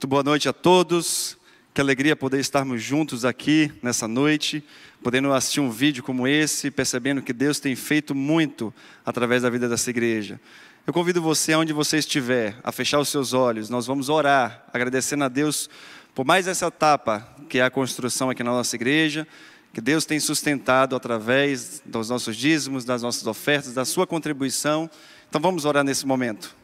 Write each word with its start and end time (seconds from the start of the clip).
Muito 0.00 0.08
boa 0.08 0.22
noite 0.22 0.48
a 0.48 0.52
todos. 0.54 1.36
Que 1.74 1.80
alegria 1.82 2.16
poder 2.16 2.40
estarmos 2.40 2.82
juntos 2.82 3.22
aqui 3.22 3.70
nessa 3.82 4.08
noite, 4.08 4.64
podendo 5.02 5.30
assistir 5.30 5.60
um 5.60 5.70
vídeo 5.70 6.02
como 6.02 6.26
esse, 6.26 6.70
percebendo 6.70 7.20
que 7.20 7.34
Deus 7.34 7.60
tem 7.60 7.76
feito 7.76 8.14
muito 8.14 8.72
através 9.04 9.42
da 9.42 9.50
vida 9.50 9.68
dessa 9.68 9.90
igreja. 9.90 10.40
Eu 10.86 10.94
convido 10.94 11.20
você, 11.20 11.54
onde 11.54 11.74
você 11.74 11.98
estiver, 11.98 12.56
a 12.64 12.72
fechar 12.72 12.98
os 12.98 13.10
seus 13.10 13.34
olhos. 13.34 13.68
Nós 13.68 13.86
vamos 13.86 14.08
orar, 14.08 14.64
agradecendo 14.72 15.24
a 15.24 15.28
Deus 15.28 15.68
por 16.14 16.24
mais 16.24 16.48
essa 16.48 16.68
etapa 16.68 17.36
que 17.46 17.58
é 17.58 17.62
a 17.62 17.70
construção 17.70 18.30
aqui 18.30 18.42
na 18.42 18.52
nossa 18.52 18.74
igreja, 18.76 19.28
que 19.70 19.82
Deus 19.82 20.06
tem 20.06 20.18
sustentado 20.18 20.96
através 20.96 21.82
dos 21.84 22.08
nossos 22.08 22.38
dízimos, 22.38 22.86
das 22.86 23.02
nossas 23.02 23.26
ofertas, 23.26 23.74
da 23.74 23.84
sua 23.84 24.06
contribuição. 24.06 24.88
Então 25.28 25.42
vamos 25.42 25.66
orar 25.66 25.84
nesse 25.84 26.06
momento. 26.06 26.56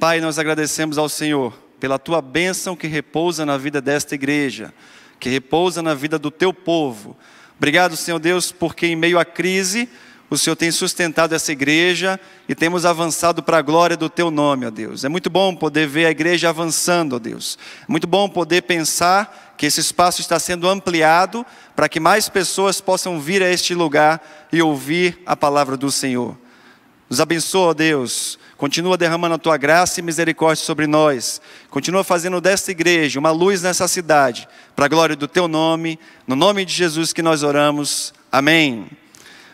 Pai, 0.00 0.20
nós 0.20 0.40
agradecemos 0.40 0.98
ao 0.98 1.08
Senhor 1.08 1.56
pela 1.82 1.98
tua 1.98 2.22
bênção 2.22 2.76
que 2.76 2.86
repousa 2.86 3.44
na 3.44 3.58
vida 3.58 3.80
desta 3.80 4.14
igreja, 4.14 4.72
que 5.18 5.28
repousa 5.28 5.82
na 5.82 5.94
vida 5.94 6.16
do 6.16 6.30
teu 6.30 6.54
povo. 6.54 7.16
Obrigado, 7.56 7.96
Senhor 7.96 8.20
Deus, 8.20 8.52
porque 8.52 8.86
em 8.86 8.94
meio 8.94 9.18
à 9.18 9.24
crise, 9.24 9.88
o 10.30 10.38
Senhor 10.38 10.54
tem 10.54 10.70
sustentado 10.70 11.34
essa 11.34 11.50
igreja 11.50 12.20
e 12.48 12.54
temos 12.54 12.86
avançado 12.86 13.42
para 13.42 13.58
a 13.58 13.62
glória 13.62 13.96
do 13.96 14.08
teu 14.08 14.30
nome, 14.30 14.64
ó 14.64 14.70
Deus. 14.70 15.02
É 15.02 15.08
muito 15.08 15.28
bom 15.28 15.56
poder 15.56 15.88
ver 15.88 16.06
a 16.06 16.12
igreja 16.12 16.50
avançando, 16.50 17.16
ó 17.16 17.18
Deus. 17.18 17.58
É 17.80 17.90
muito 17.90 18.06
bom 18.06 18.28
poder 18.28 18.62
pensar 18.62 19.52
que 19.58 19.66
esse 19.66 19.80
espaço 19.80 20.20
está 20.20 20.38
sendo 20.38 20.68
ampliado 20.68 21.44
para 21.74 21.88
que 21.88 21.98
mais 21.98 22.28
pessoas 22.28 22.80
possam 22.80 23.18
vir 23.18 23.42
a 23.42 23.50
este 23.50 23.74
lugar 23.74 24.22
e 24.52 24.62
ouvir 24.62 25.20
a 25.26 25.34
palavra 25.36 25.76
do 25.76 25.90
Senhor. 25.90 26.38
Nos 27.12 27.20
abençoa, 27.20 27.74
Deus 27.74 28.38
Continua 28.56 28.96
derramando 28.96 29.34
a 29.34 29.38
tua 29.38 29.58
graça 29.58 30.00
e 30.00 30.02
misericórdia 30.02 30.64
sobre 30.64 30.86
nós. 30.86 31.42
Continua 31.68 32.02
fazendo 32.02 32.40
desta 32.40 32.70
igreja 32.70 33.20
uma 33.20 33.30
luz 33.30 33.60
nessa 33.60 33.86
cidade, 33.86 34.48
para 34.74 34.86
a 34.86 34.88
glória 34.88 35.14
do 35.14 35.28
teu 35.28 35.46
nome. 35.46 35.98
No 36.26 36.34
nome 36.34 36.64
de 36.64 36.72
Jesus 36.72 37.12
que 37.12 37.20
nós 37.20 37.42
oramos. 37.42 38.14
Amém. 38.30 38.86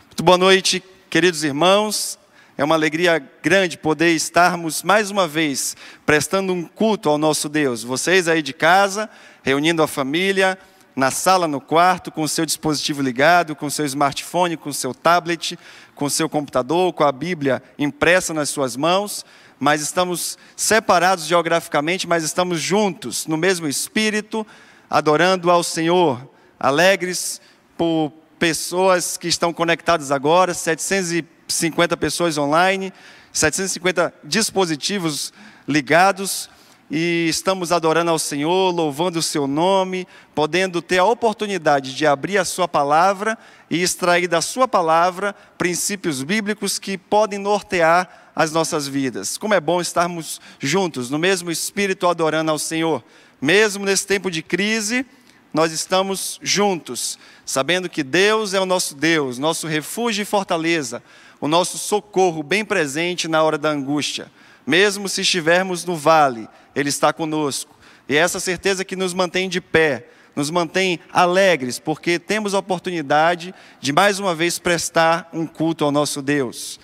Muito 0.07 0.23
boa 0.23 0.39
noite, 0.39 0.81
queridos 1.11 1.43
irmãos. 1.43 2.17
É 2.57 2.63
uma 2.63 2.77
alegria 2.77 3.19
grande 3.43 3.77
poder 3.77 4.15
estarmos 4.15 4.85
mais 4.85 5.11
uma 5.11 5.27
vez 5.27 5.77
prestando 6.07 6.53
um 6.53 6.65
culto 6.65 7.09
ao 7.09 7.19
nosso 7.19 7.49
Deus. 7.49 7.83
Vocês 7.83 8.29
aí 8.29 8.41
de 8.41 8.53
casa, 8.53 9.11
reunindo 9.43 9.83
a 9.83 9.89
família, 9.89 10.57
na 10.99 11.13
sala, 11.13 11.47
no 11.47 11.61
quarto, 11.61 12.11
com 12.11 12.23
o 12.23 12.29
seu 12.29 12.45
dispositivo 12.45 13.01
ligado, 13.01 13.55
com 13.55 13.67
o 13.67 13.71
seu 13.71 13.87
smartphone, 13.87 14.57
com 14.57 14.69
o 14.69 14.75
seu 14.75 14.93
tablet, 14.93 15.57
com 15.99 16.09
seu 16.09 16.29
computador, 16.29 16.93
com 16.93 17.03
a 17.03 17.11
Bíblia 17.11 17.61
impressa 17.77 18.33
nas 18.33 18.49
suas 18.49 18.77
mãos, 18.77 19.27
mas 19.59 19.83
estamos 19.83 20.39
separados 20.57 21.27
geograficamente, 21.27 22.07
mas 22.07 22.23
estamos 22.23 22.61
juntos, 22.61 23.27
no 23.27 23.37
mesmo 23.37 23.67
espírito, 23.67 24.47
adorando 24.89 25.51
ao 25.51 25.65
Senhor, 25.65 26.31
alegres 26.59 27.41
por 27.77 28.13
pessoas 28.39 29.17
que 29.17 29.27
estão 29.27 29.53
conectadas 29.53 30.13
agora, 30.13 30.55
750 30.55 31.97
pessoas 31.97 32.39
online, 32.39 32.93
750 33.33 34.15
dispositivos 34.23 35.33
ligados 35.67 36.49
e 36.91 37.27
estamos 37.29 37.71
adorando 37.71 38.11
ao 38.11 38.19
Senhor, 38.19 38.75
louvando 38.75 39.19
o 39.19 39.23
seu 39.23 39.47
nome, 39.47 40.07
podendo 40.35 40.81
ter 40.81 40.99
a 40.99 41.05
oportunidade 41.05 41.95
de 41.95 42.07
abrir 42.07 42.39
a 42.39 42.45
sua 42.45 42.67
palavra 42.67 43.37
e 43.69 43.83
extrair 43.83 44.27
da 44.27 44.41
sua 44.41 44.67
palavra 44.67 45.35
princípios 45.59 46.23
bíblicos 46.23 46.79
que 46.79 46.97
podem 46.97 47.39
nortear 47.39 48.31
as 48.35 48.53
nossas 48.53 48.89
vidas. 48.89 49.37
Como 49.37 49.53
é 49.53 49.61
bom 49.61 49.81
estarmos 49.81 50.41
juntos, 50.59 51.11
no 51.11 51.19
mesmo 51.19 51.51
espírito, 51.51 52.07
adorando 52.07 52.51
ao 52.51 52.59
Senhor. 52.59 53.05
Mesmo 53.41 53.85
nesse 53.85 54.07
tempo 54.07 54.31
de 54.31 54.43
crise, 54.43 55.05
nós 55.53 55.73
estamos 55.73 56.41
juntos, 56.43 57.19
sabendo 57.45 57.89
que 57.89 58.03
Deus 58.03 58.55
é 58.55 58.61
o 58.61 58.67
nosso 58.67 58.95
Deus, 58.95 59.39
nosso 59.39 59.67
refúgio 59.67 60.23
e 60.23 60.25
fortaleza, 60.25 61.03
o 61.41 61.49
nosso 61.49 61.77
socorro 61.79 62.43
bem 62.43 62.65
presente 62.65 63.29
na 63.29 63.43
hora 63.43 63.59
da 63.59 63.71
angústia. 63.71 64.31
Mesmo 64.67 65.09
se 65.09 65.23
estivermos 65.23 65.85
no 65.85 65.97
vale, 65.97 66.49
ele 66.79 66.89
está 66.89 67.13
conosco. 67.13 67.77
E 68.09 68.17
é 68.17 68.21
essa 68.21 68.39
certeza 68.39 68.85
que 68.85 68.95
nos 68.95 69.13
mantém 69.13 69.49
de 69.49 69.61
pé, 69.61 70.07
nos 70.35 70.49
mantém 70.49 71.01
alegres, 71.13 71.79
porque 71.79 72.19
temos 72.19 72.55
a 72.55 72.61
oportunidade 72.61 73.53
de 73.81 73.93
mais 73.93 74.21
uma 74.21 74.35
vez 74.35 74.59
prestar 74.59 75.29
um 75.33 75.45
culto 75.45 75.85
ao 75.85 75.91
nosso 75.91 76.23
Deus. 76.23 76.79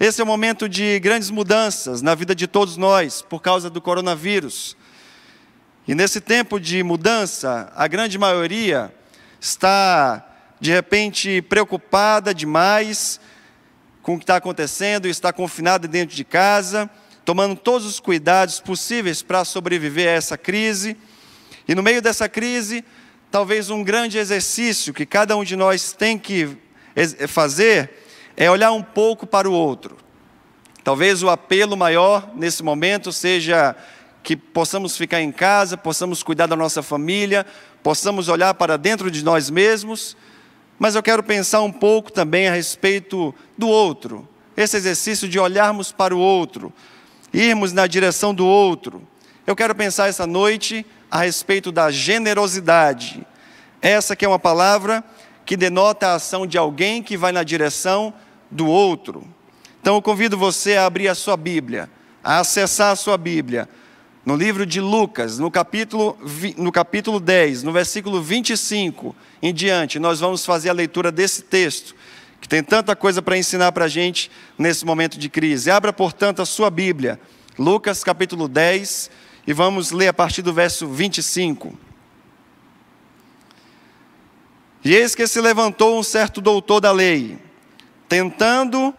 Esse 0.00 0.20
é 0.20 0.24
um 0.24 0.26
momento 0.26 0.68
de 0.68 0.98
grandes 0.98 1.30
mudanças 1.30 2.00
na 2.00 2.14
vida 2.14 2.34
de 2.34 2.46
todos 2.46 2.76
nós, 2.78 3.20
por 3.20 3.42
causa 3.42 3.68
do 3.68 3.80
coronavírus. 3.80 4.76
E 5.86 5.94
nesse 5.94 6.20
tempo 6.20 6.58
de 6.58 6.82
mudança, 6.82 7.70
a 7.76 7.86
grande 7.86 8.16
maioria 8.16 8.92
está, 9.38 10.26
de 10.58 10.72
repente, 10.72 11.42
preocupada 11.42 12.34
demais 12.34 13.20
com 14.02 14.14
o 14.14 14.18
que 14.18 14.24
está 14.24 14.36
acontecendo, 14.36 15.06
está 15.06 15.32
confinada 15.32 15.86
dentro 15.86 16.16
de 16.16 16.24
casa 16.24 16.90
tomando 17.24 17.56
todos 17.56 17.86
os 17.86 17.98
cuidados 17.98 18.60
possíveis 18.60 19.22
para 19.22 19.44
sobreviver 19.44 20.08
a 20.08 20.12
essa 20.12 20.36
crise. 20.36 20.96
E 21.66 21.74
no 21.74 21.82
meio 21.82 22.02
dessa 22.02 22.28
crise, 22.28 22.84
talvez 23.30 23.70
um 23.70 23.82
grande 23.82 24.18
exercício 24.18 24.92
que 24.92 25.06
cada 25.06 25.36
um 25.36 25.42
de 25.42 25.56
nós 25.56 25.92
tem 25.92 26.18
que 26.18 26.56
fazer 27.26 27.90
é 28.36 28.50
olhar 28.50 28.72
um 28.72 28.82
pouco 28.82 29.26
para 29.26 29.48
o 29.48 29.52
outro. 29.52 29.96
Talvez 30.82 31.22
o 31.22 31.30
apelo 31.30 31.76
maior 31.76 32.30
nesse 32.34 32.62
momento 32.62 33.10
seja 33.10 33.74
que 34.22 34.36
possamos 34.36 34.96
ficar 34.96 35.20
em 35.20 35.32
casa, 35.32 35.76
possamos 35.76 36.22
cuidar 36.22 36.46
da 36.46 36.56
nossa 36.56 36.82
família, 36.82 37.46
possamos 37.82 38.28
olhar 38.28 38.54
para 38.54 38.76
dentro 38.76 39.10
de 39.10 39.24
nós 39.24 39.48
mesmos, 39.48 40.16
mas 40.78 40.94
eu 40.94 41.02
quero 41.02 41.22
pensar 41.22 41.62
um 41.62 41.72
pouco 41.72 42.12
também 42.12 42.48
a 42.48 42.52
respeito 42.52 43.34
do 43.56 43.68
outro. 43.68 44.28
Esse 44.56 44.76
exercício 44.76 45.28
de 45.28 45.38
olharmos 45.38 45.90
para 45.90 46.14
o 46.14 46.18
outro, 46.18 46.72
irmos 47.34 47.72
na 47.72 47.86
direção 47.86 48.32
do 48.32 48.46
outro. 48.46 49.02
Eu 49.44 49.56
quero 49.56 49.74
pensar 49.74 50.08
essa 50.08 50.26
noite 50.26 50.86
a 51.10 51.22
respeito 51.22 51.72
da 51.72 51.90
generosidade. 51.90 53.26
Essa 53.82 54.14
que 54.14 54.24
é 54.24 54.28
uma 54.28 54.38
palavra 54.38 55.04
que 55.44 55.56
denota 55.56 56.08
a 56.08 56.14
ação 56.14 56.46
de 56.46 56.56
alguém 56.56 57.02
que 57.02 57.16
vai 57.16 57.32
na 57.32 57.42
direção 57.42 58.14
do 58.50 58.66
outro. 58.66 59.26
Então 59.82 59.96
eu 59.96 60.02
convido 60.02 60.38
você 60.38 60.76
a 60.76 60.86
abrir 60.86 61.08
a 61.08 61.14
sua 61.14 61.36
Bíblia, 61.36 61.90
a 62.22 62.38
acessar 62.38 62.92
a 62.92 62.96
sua 62.96 63.18
Bíblia, 63.18 63.68
no 64.24 64.36
livro 64.36 64.64
de 64.64 64.80
Lucas, 64.80 65.38
no 65.38 65.50
capítulo, 65.50 66.16
no 66.56 66.72
capítulo 66.72 67.20
10, 67.20 67.62
no 67.62 67.72
versículo 67.72 68.22
25 68.22 69.14
em 69.42 69.52
diante, 69.52 69.98
nós 69.98 70.20
vamos 70.20 70.46
fazer 70.46 70.70
a 70.70 70.72
leitura 70.72 71.12
desse 71.12 71.42
texto 71.42 71.94
que 72.44 72.48
tem 72.48 72.62
tanta 72.62 72.94
coisa 72.94 73.22
para 73.22 73.38
ensinar 73.38 73.72
para 73.72 73.86
a 73.86 73.88
gente 73.88 74.30
nesse 74.58 74.84
momento 74.84 75.18
de 75.18 75.30
crise. 75.30 75.70
Abra, 75.70 75.94
portanto, 75.94 76.42
a 76.42 76.44
sua 76.44 76.68
Bíblia, 76.68 77.18
Lucas 77.58 78.04
capítulo 78.04 78.48
10, 78.48 79.10
e 79.46 79.54
vamos 79.54 79.92
ler 79.92 80.08
a 80.08 80.12
partir 80.12 80.42
do 80.42 80.52
verso 80.52 80.86
25. 80.86 81.72
E 84.84 84.94
eis 84.94 85.14
que 85.14 85.26
se 85.26 85.40
levantou 85.40 85.98
um 85.98 86.02
certo 86.02 86.42
doutor 86.42 86.80
da 86.82 86.92
lei, 86.92 87.38
tentando 88.10 88.94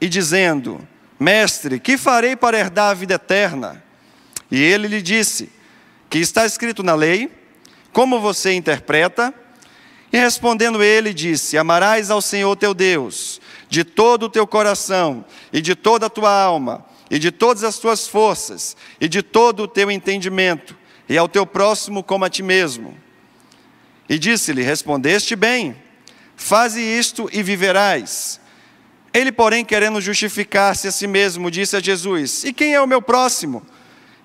e 0.00 0.08
dizendo: 0.08 0.84
Mestre, 1.20 1.78
que 1.78 1.96
farei 1.96 2.34
para 2.34 2.58
herdar 2.58 2.90
a 2.90 2.94
vida 2.94 3.14
eterna? 3.14 3.80
E 4.50 4.60
ele 4.60 4.88
lhe 4.88 5.00
disse: 5.00 5.52
Que 6.10 6.18
está 6.18 6.44
escrito 6.44 6.82
na 6.82 6.96
lei, 6.96 7.30
como 7.92 8.18
você 8.18 8.54
interpreta? 8.54 9.32
E 10.12 10.18
respondendo 10.18 10.82
ele, 10.82 11.12
disse: 11.12 11.58
Amarás 11.58 12.10
ao 12.10 12.22
Senhor 12.22 12.56
teu 12.56 12.72
Deus 12.72 13.40
de 13.68 13.84
todo 13.84 14.24
o 14.24 14.28
teu 14.28 14.46
coração, 14.46 15.24
e 15.52 15.60
de 15.60 15.74
toda 15.74 16.06
a 16.06 16.10
tua 16.10 16.30
alma, 16.30 16.86
e 17.10 17.18
de 17.18 17.30
todas 17.30 17.62
as 17.64 17.78
tuas 17.78 18.08
forças, 18.08 18.76
e 19.00 19.08
de 19.08 19.22
todo 19.22 19.64
o 19.64 19.68
teu 19.68 19.90
entendimento, 19.90 20.76
e 21.08 21.18
ao 21.18 21.28
teu 21.28 21.46
próximo 21.46 22.02
como 22.02 22.24
a 22.24 22.30
ti 22.30 22.42
mesmo. 22.42 22.96
E 24.08 24.18
disse-lhe: 24.18 24.62
Respondeste 24.62 25.36
bem, 25.36 25.76
faze 26.34 26.80
isto 26.80 27.28
e 27.32 27.42
viverás. 27.42 28.40
Ele, 29.12 29.32
porém, 29.32 29.64
querendo 29.64 30.00
justificar-se 30.00 30.88
a 30.88 30.92
si 30.92 31.06
mesmo, 31.06 31.50
disse 31.50 31.76
a 31.76 31.80
Jesus: 31.80 32.44
E 32.44 32.52
quem 32.52 32.74
é 32.74 32.80
o 32.80 32.86
meu 32.86 33.02
próximo? 33.02 33.62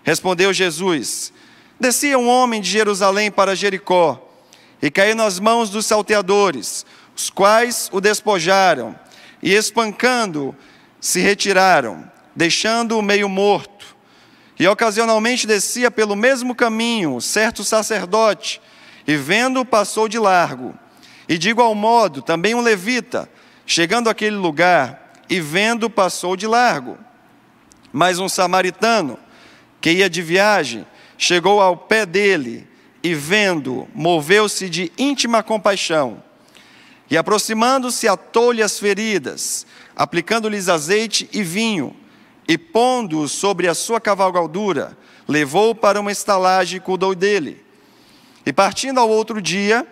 Respondeu 0.03 0.53
Jesus: 0.53 1.33
Descia 1.77 2.17
um 2.17 2.29
homem 2.29 2.61
de 2.61 2.69
Jerusalém 2.69 3.29
para 3.29 3.55
Jericó 3.55 4.32
e 4.83 4.91
caiu 4.91 5.15
nas 5.15 5.39
mãos 5.39 5.69
dos 5.69 5.85
salteadores, 5.85 6.85
os 7.15 7.29
quais 7.29 7.89
o 7.93 8.01
despojaram 8.01 8.93
e, 9.41 9.53
espancando, 9.53 10.53
se 10.99 11.21
retiraram, 11.21 12.11
deixando-o 12.35 13.01
meio 13.01 13.29
morto. 13.29 13.95
E 14.59 14.67
ocasionalmente 14.67 15.47
descia 15.47 15.89
pelo 15.89 16.17
mesmo 16.17 16.53
caminho 16.53 17.21
certo 17.21 17.63
sacerdote, 17.63 18.61
e 19.07 19.15
vendo-o 19.15 19.63
passou 19.63 20.09
de 20.09 20.19
largo. 20.19 20.77
E 21.29 21.37
de 21.37 21.49
igual 21.49 21.73
modo, 21.73 22.21
também 22.21 22.53
um 22.53 22.59
levita, 22.59 23.29
chegando 23.65 24.09
àquele 24.09 24.35
lugar, 24.35 25.13
e 25.29 25.39
vendo 25.39 25.89
passou 25.89 26.35
de 26.35 26.45
largo. 26.45 26.97
Mas 27.93 28.19
um 28.19 28.27
samaritano, 28.27 29.17
que 29.79 29.91
ia 29.91 30.09
de 30.09 30.21
viagem, 30.21 30.85
chegou 31.17 31.61
ao 31.61 31.77
pé 31.77 32.05
dele 32.05 32.72
e, 33.03 33.13
vendo, 33.13 33.87
moveu-se 33.93 34.69
de 34.69 34.91
íntima 34.97 35.43
compaixão. 35.43 36.23
E, 37.11 37.17
aproximando-se, 37.17 38.07
atou-lhe 38.07 38.63
as 38.63 38.79
feridas, 38.79 39.67
aplicando-lhes 39.93 40.69
azeite 40.69 41.29
e 41.33 41.43
vinho, 41.43 41.93
e 42.47 42.57
pondo-o 42.57 43.27
sobre 43.27 43.67
a 43.67 43.73
sua 43.73 43.99
cavalgadura, 43.99 44.97
levou-o 45.27 45.75
para 45.75 45.99
uma 45.99 46.11
estalagem 46.11 46.77
e 46.77 46.79
cuidou 46.79 47.13
dele. 47.13 47.63
E 48.45 48.53
partindo 48.53 48.99
ao 48.99 49.09
outro 49.09 49.41
dia, 49.41 49.85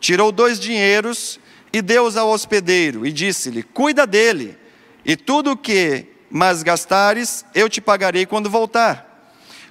tirou 0.00 0.32
dois 0.32 0.58
dinheiros 0.58 1.38
e 1.72 1.80
deu-os 1.80 2.16
ao 2.16 2.28
hospedeiro, 2.28 3.06
e 3.06 3.12
disse-lhe: 3.12 3.62
Cuida 3.62 4.06
dele, 4.06 4.58
e 5.04 5.16
tudo 5.16 5.52
o 5.52 5.56
que 5.56 6.06
mais 6.30 6.62
gastares, 6.62 7.44
eu 7.54 7.68
te 7.68 7.80
pagarei 7.80 8.26
quando 8.26 8.50
voltar. 8.50 9.09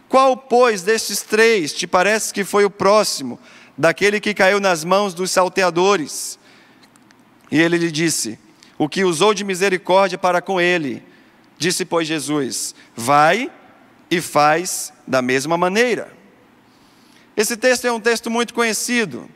Qual, 0.10 0.36
pois, 0.36 0.82
destes 0.82 1.22
três 1.22 1.72
te 1.72 1.86
parece 1.86 2.34
que 2.34 2.44
foi 2.44 2.66
o 2.66 2.70
próximo, 2.70 3.40
daquele 3.78 4.20
que 4.20 4.34
caiu 4.34 4.60
nas 4.60 4.84
mãos 4.84 5.14
dos 5.14 5.30
salteadores? 5.30 6.40
E 7.52 7.62
ele 7.62 7.78
lhe 7.78 7.92
disse: 7.92 8.40
O 8.76 8.90
que 8.90 9.04
usou 9.04 9.36
de 9.36 9.44
misericórdia 9.44 10.18
para 10.18 10.42
com 10.42 10.60
ele. 10.60 11.04
Disse, 11.60 11.86
pois, 11.86 12.08
Jesus: 12.08 12.74
Vai 12.96 13.52
e 14.10 14.20
faz 14.20 14.92
da 15.06 15.22
mesma 15.22 15.56
maneira. 15.56 16.12
Esse 17.38 17.56
texto 17.56 17.86
é 17.86 17.92
um 17.92 18.00
texto 18.00 18.32
muito 18.32 18.54
conhecido, 18.54 19.30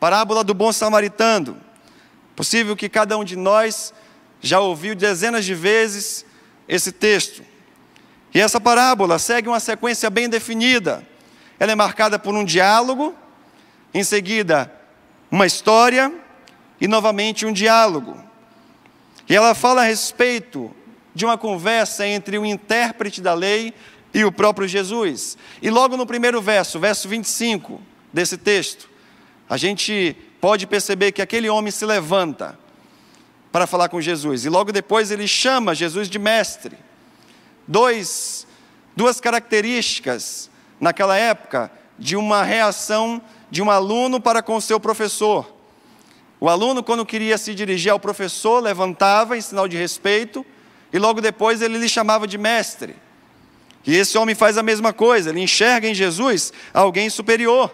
parábola 0.00 0.42
do 0.42 0.52
bom 0.52 0.72
samaritano. 0.72 1.56
Possível 2.34 2.76
que 2.76 2.88
cada 2.88 3.16
um 3.16 3.24
de 3.24 3.36
nós 3.36 3.94
já 4.40 4.58
ouviu 4.58 4.96
dezenas 4.96 5.44
de 5.44 5.54
vezes 5.54 6.26
esse 6.66 6.90
texto. 6.90 7.42
E 8.32 8.40
essa 8.40 8.60
parábola 8.60 9.18
segue 9.18 9.48
uma 9.48 9.60
sequência 9.60 10.08
bem 10.08 10.28
definida. 10.28 11.06
Ela 11.58 11.72
é 11.72 11.74
marcada 11.74 12.18
por 12.18 12.34
um 12.34 12.44
diálogo, 12.44 13.14
em 13.92 14.04
seguida, 14.04 14.72
uma 15.30 15.46
história 15.46 16.12
e 16.80 16.86
novamente 16.86 17.44
um 17.44 17.52
diálogo. 17.52 18.16
E 19.28 19.34
ela 19.34 19.54
fala 19.54 19.82
a 19.82 19.84
respeito 19.84 20.74
de 21.14 21.24
uma 21.24 21.36
conversa 21.36 22.06
entre 22.06 22.38
o 22.38 22.46
intérprete 22.46 23.20
da 23.20 23.34
lei 23.34 23.74
e 24.14 24.24
o 24.24 24.32
próprio 24.32 24.66
Jesus. 24.66 25.36
E 25.60 25.70
logo 25.70 25.96
no 25.96 26.06
primeiro 26.06 26.40
verso, 26.40 26.78
verso 26.78 27.08
25 27.08 27.80
desse 28.12 28.36
texto, 28.36 28.88
a 29.48 29.56
gente 29.56 30.16
pode 30.40 30.66
perceber 30.66 31.12
que 31.12 31.20
aquele 31.20 31.48
homem 31.48 31.70
se 31.70 31.84
levanta 31.84 32.58
para 33.52 33.66
falar 33.66 33.88
com 33.88 34.00
Jesus. 34.00 34.44
E 34.44 34.48
logo 34.48 34.72
depois 34.72 35.10
ele 35.10 35.26
chama 35.26 35.74
Jesus 35.74 36.08
de 36.08 36.18
mestre. 36.18 36.76
Dois, 37.70 38.48
duas 38.96 39.20
características 39.20 40.50
naquela 40.80 41.16
época 41.16 41.70
de 41.96 42.16
uma 42.16 42.42
reação 42.42 43.22
de 43.48 43.62
um 43.62 43.70
aluno 43.70 44.20
para 44.20 44.42
com 44.42 44.56
o 44.56 44.60
seu 44.60 44.80
professor. 44.80 45.54
O 46.40 46.48
aluno, 46.48 46.82
quando 46.82 47.06
queria 47.06 47.38
se 47.38 47.54
dirigir 47.54 47.92
ao 47.92 48.00
professor, 48.00 48.60
levantava 48.60 49.38
em 49.38 49.40
sinal 49.40 49.68
de 49.68 49.76
respeito 49.76 50.44
e 50.92 50.98
logo 50.98 51.20
depois 51.20 51.62
ele 51.62 51.78
lhe 51.78 51.88
chamava 51.88 52.26
de 52.26 52.36
mestre. 52.36 52.96
E 53.86 53.94
esse 53.94 54.18
homem 54.18 54.34
faz 54.34 54.58
a 54.58 54.64
mesma 54.64 54.92
coisa, 54.92 55.30
ele 55.30 55.40
enxerga 55.40 55.86
em 55.86 55.94
Jesus 55.94 56.52
alguém 56.74 57.08
superior. 57.08 57.72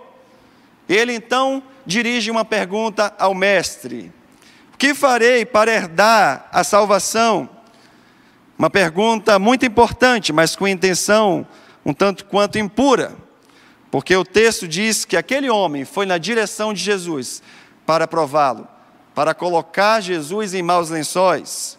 Ele 0.87 1.15
então 1.15 1.63
dirige 1.87 2.31
uma 2.31 2.45
pergunta 2.45 3.15
ao 3.19 3.35
mestre: 3.35 4.13
que 4.77 4.93
farei 4.93 5.47
para 5.47 5.73
herdar 5.73 6.51
a 6.53 6.63
salvação? 6.63 7.56
Uma 8.59 8.71
pergunta 8.71 9.39
muito 9.39 9.67
importante, 9.67 10.33
mas 10.33 10.57
com 10.57 10.67
intenção 10.67 11.47
um 11.85 11.93
tanto 11.93 12.25
quanto 12.25 12.59
impura, 12.59 13.17
porque 13.91 14.17
o 14.17 14.25
texto 14.25 14.67
diz 14.67 15.05
que 15.05 15.17
aquele 15.17 15.49
homem 15.49 15.85
foi 15.85 16.07
na 16.07 16.19
direção 16.19 16.75
de 16.75 16.83
Jesus 16.83 17.43
para 17.85 18.09
prová-lo, 18.09 18.67
para 19.15 19.35
colocar 19.35 20.01
Jesus 20.01 20.55
em 20.55 20.63
maus 20.63 20.91
lençóis. 20.91 21.79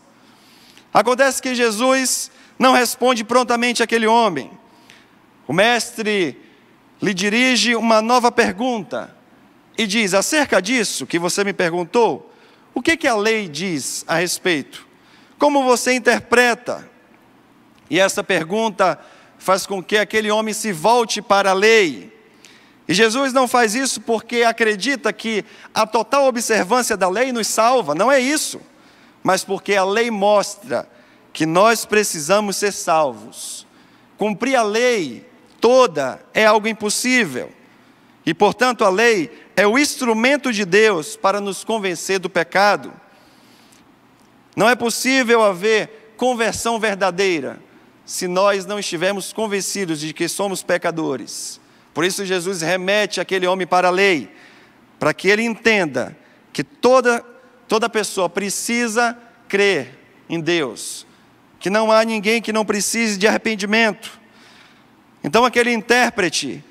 Acontece 0.93 1.41
que 1.41 1.53
Jesus 1.53 2.31
não 2.57 2.73
responde 2.73 3.23
prontamente 3.23 3.83
àquele 3.83 4.07
homem. 4.07 4.49
O 5.47 5.53
mestre 5.53 6.39
lhe 7.01 7.13
dirige 7.13 7.75
uma 7.75 8.01
nova 8.01 8.31
pergunta 8.31 9.15
e 9.77 9.85
diz: 9.85 10.13
Acerca 10.13 10.61
disso 10.61 11.05
que 11.05 11.19
você 11.19 11.43
me 11.43 11.53
perguntou, 11.53 12.31
o 12.73 12.81
que, 12.81 12.95
que 12.95 13.07
a 13.07 13.15
lei 13.15 13.47
diz 13.47 14.05
a 14.07 14.15
respeito? 14.15 14.86
Como 15.37 15.63
você 15.63 15.93
interpreta? 15.93 16.89
E 17.89 17.99
essa 17.99 18.23
pergunta 18.23 18.99
faz 19.37 19.65
com 19.65 19.81
que 19.81 19.97
aquele 19.97 20.31
homem 20.31 20.53
se 20.53 20.71
volte 20.71 21.21
para 21.21 21.51
a 21.51 21.53
lei. 21.53 22.13
E 22.87 22.93
Jesus 22.93 23.33
não 23.33 23.47
faz 23.47 23.75
isso 23.75 24.01
porque 24.01 24.43
acredita 24.43 25.11
que 25.11 25.43
a 25.73 25.85
total 25.85 26.25
observância 26.25 26.95
da 26.95 27.09
lei 27.09 27.31
nos 27.31 27.47
salva, 27.47 27.93
não 27.93 28.11
é 28.11 28.19
isso, 28.19 28.61
mas 29.21 29.43
porque 29.43 29.75
a 29.75 29.83
lei 29.83 30.09
mostra 30.09 30.89
que 31.33 31.45
nós 31.45 31.85
precisamos 31.85 32.55
ser 32.55 32.71
salvos. 32.71 33.67
Cumprir 34.17 34.55
a 34.55 34.63
lei 34.63 35.25
toda 35.59 36.19
é 36.33 36.45
algo 36.45 36.67
impossível. 36.67 37.51
E, 38.25 38.33
portanto, 38.33 38.83
a 38.83 38.89
lei 38.89 39.31
é 39.55 39.67
o 39.67 39.77
instrumento 39.77 40.51
de 40.51 40.65
Deus 40.65 41.15
para 41.15 41.39
nos 41.39 41.63
convencer 41.63 42.19
do 42.19 42.29
pecado. 42.29 42.91
Não 44.57 44.67
é 44.67 44.73
possível 44.73 45.43
haver 45.43 46.15
conversão 46.17 46.79
verdadeira 46.79 47.59
se 48.03 48.27
nós 48.27 48.65
não 48.65 48.79
estivermos 48.79 49.31
convencidos 49.31 49.99
de 49.99 50.11
que 50.15 50.27
somos 50.27 50.63
pecadores. 50.63 51.61
Por 51.93 52.03
isso, 52.03 52.25
Jesus 52.25 52.61
remete 52.61 53.21
aquele 53.21 53.45
homem 53.45 53.67
para 53.67 53.89
a 53.89 53.91
lei, 53.91 54.33
para 54.97 55.13
que 55.13 55.27
ele 55.27 55.43
entenda 55.43 56.17
que 56.51 56.63
toda, 56.63 57.23
toda 57.67 57.87
pessoa 57.87 58.27
precisa 58.27 59.15
crer 59.47 59.91
em 60.27 60.41
Deus, 60.41 61.05
que 61.59 61.69
não 61.69 61.91
há 61.91 62.03
ninguém 62.03 62.41
que 62.41 62.51
não 62.51 62.65
precise 62.65 63.15
de 63.15 63.27
arrependimento. 63.27 64.19
Então, 65.23 65.45
aquele 65.45 65.71
intérprete 65.71 66.63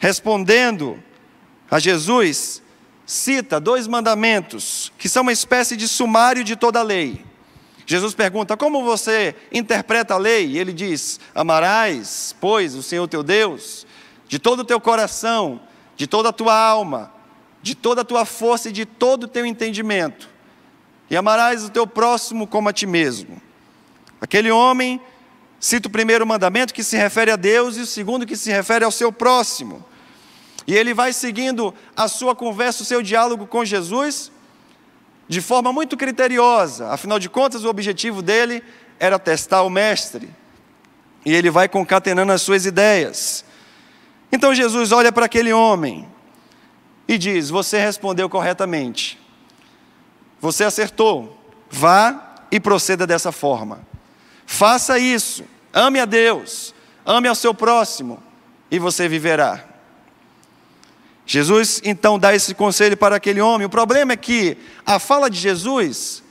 respondendo 0.00 1.00
a 1.70 1.78
Jesus, 1.78 2.60
cita 3.06 3.60
dois 3.60 3.86
mandamentos, 3.86 4.92
que 4.98 5.08
são 5.08 5.22
uma 5.22 5.32
espécie 5.32 5.76
de 5.76 5.86
sumário 5.86 6.42
de 6.42 6.56
toda 6.56 6.80
a 6.80 6.82
lei. 6.82 7.24
Jesus 7.86 8.14
pergunta: 8.14 8.56
Como 8.56 8.82
você 8.82 9.34
interpreta 9.52 10.14
a 10.14 10.18
lei? 10.18 10.46
E 10.46 10.58
ele 10.58 10.72
diz: 10.72 11.20
Amarás, 11.34 12.34
pois, 12.40 12.74
o 12.74 12.82
Senhor 12.82 13.06
teu 13.08 13.22
Deus, 13.22 13.86
de 14.26 14.38
todo 14.38 14.60
o 14.60 14.64
teu 14.64 14.80
coração, 14.80 15.60
de 15.96 16.06
toda 16.06 16.30
a 16.30 16.32
tua 16.32 16.56
alma, 16.56 17.12
de 17.62 17.74
toda 17.74 18.00
a 18.00 18.04
tua 18.04 18.24
força 18.24 18.68
e 18.68 18.72
de 18.72 18.86
todo 18.86 19.24
o 19.24 19.28
teu 19.28 19.44
entendimento, 19.44 20.28
e 21.10 21.16
amarás 21.16 21.64
o 21.64 21.70
teu 21.70 21.86
próximo 21.86 22.46
como 22.46 22.68
a 22.68 22.72
ti 22.72 22.86
mesmo. 22.86 23.40
Aquele 24.20 24.50
homem 24.50 25.00
cita 25.60 25.88
o 25.88 25.90
primeiro 25.90 26.26
mandamento 26.26 26.72
que 26.72 26.82
se 26.82 26.96
refere 26.96 27.30
a 27.30 27.36
Deus 27.36 27.76
e 27.76 27.80
o 27.80 27.86
segundo 27.86 28.26
que 28.26 28.36
se 28.36 28.50
refere 28.50 28.84
ao 28.84 28.90
seu 28.90 29.12
próximo. 29.12 29.84
E 30.66 30.74
ele 30.74 30.94
vai 30.94 31.12
seguindo 31.12 31.74
a 31.96 32.08
sua 32.08 32.34
conversa, 32.34 32.82
o 32.82 32.86
seu 32.86 33.02
diálogo 33.02 33.46
com 33.46 33.64
Jesus, 33.64 34.32
de 35.28 35.40
forma 35.40 35.72
muito 35.72 35.96
criteriosa. 35.96 36.88
Afinal 36.90 37.18
de 37.18 37.28
contas, 37.28 37.64
o 37.64 37.68
objetivo 37.68 38.22
dele 38.22 38.62
era 38.98 39.18
testar 39.18 39.62
o 39.62 39.70
mestre. 39.70 40.28
E 41.24 41.32
ele 41.32 41.50
vai 41.50 41.68
concatenando 41.68 42.32
as 42.32 42.42
suas 42.42 42.66
ideias. 42.66 43.44
Então 44.30 44.54
Jesus 44.54 44.92
olha 44.92 45.12
para 45.12 45.26
aquele 45.26 45.52
homem 45.52 46.08
e 47.06 47.16
diz: 47.16 47.50
Você 47.50 47.78
respondeu 47.78 48.28
corretamente. 48.28 49.18
Você 50.40 50.64
acertou. 50.64 51.40
Vá 51.70 52.34
e 52.50 52.60
proceda 52.60 53.06
dessa 53.06 53.32
forma. 53.32 53.86
Faça 54.46 54.98
isso. 54.98 55.44
Ame 55.72 55.98
a 55.98 56.04
Deus. 56.04 56.74
Ame 57.04 57.28
ao 57.28 57.34
seu 57.34 57.54
próximo. 57.54 58.22
E 58.70 58.78
você 58.78 59.08
viverá. 59.08 59.73
Jesus 61.26 61.80
então 61.84 62.18
dá 62.18 62.34
esse 62.34 62.54
conselho 62.54 62.96
para 62.96 63.16
aquele 63.16 63.40
homem. 63.40 63.66
O 63.66 63.70
problema 63.70 64.12
é 64.12 64.16
que 64.16 64.56
a 64.84 64.98
fala 64.98 65.30
de 65.30 65.38
Jesus 65.38 66.22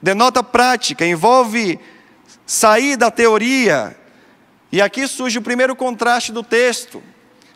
denota 0.00 0.42
prática, 0.42 1.04
envolve 1.04 1.78
sair 2.46 2.96
da 2.96 3.10
teoria. 3.10 3.96
E 4.70 4.80
aqui 4.80 5.06
surge 5.06 5.38
o 5.38 5.42
primeiro 5.42 5.74
contraste 5.74 6.32
do 6.32 6.42
texto. 6.42 7.02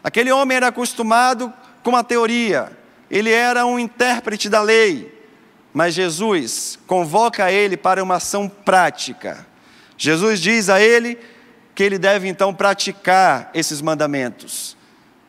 Aquele 0.03 0.33
homem 0.33 0.57
era 0.57 0.69
acostumado 0.69 1.53
com 1.83 1.97
a 1.97 2.05
teoria, 2.05 2.77
ele 3.11 3.31
era 3.31 3.67
um 3.67 3.79
intérprete 3.79 4.49
da 4.49 4.63
lei, 4.63 5.13
mas 5.73 5.95
Jesus 5.95 6.79
convoca 6.87 7.51
ele 7.51 7.77
para 7.77 8.03
uma 8.03 8.17
ação 8.17 8.49
prática. 8.49 9.47
Jesus 9.97 10.41
diz 10.41 10.69
a 10.69 10.81
ele 10.81 11.19
que 11.75 11.83
ele 11.83 11.99
deve 11.99 12.29
então 12.29 12.55
praticar 12.55 13.51
esses 13.55 13.81
mandamentos. 13.81 14.77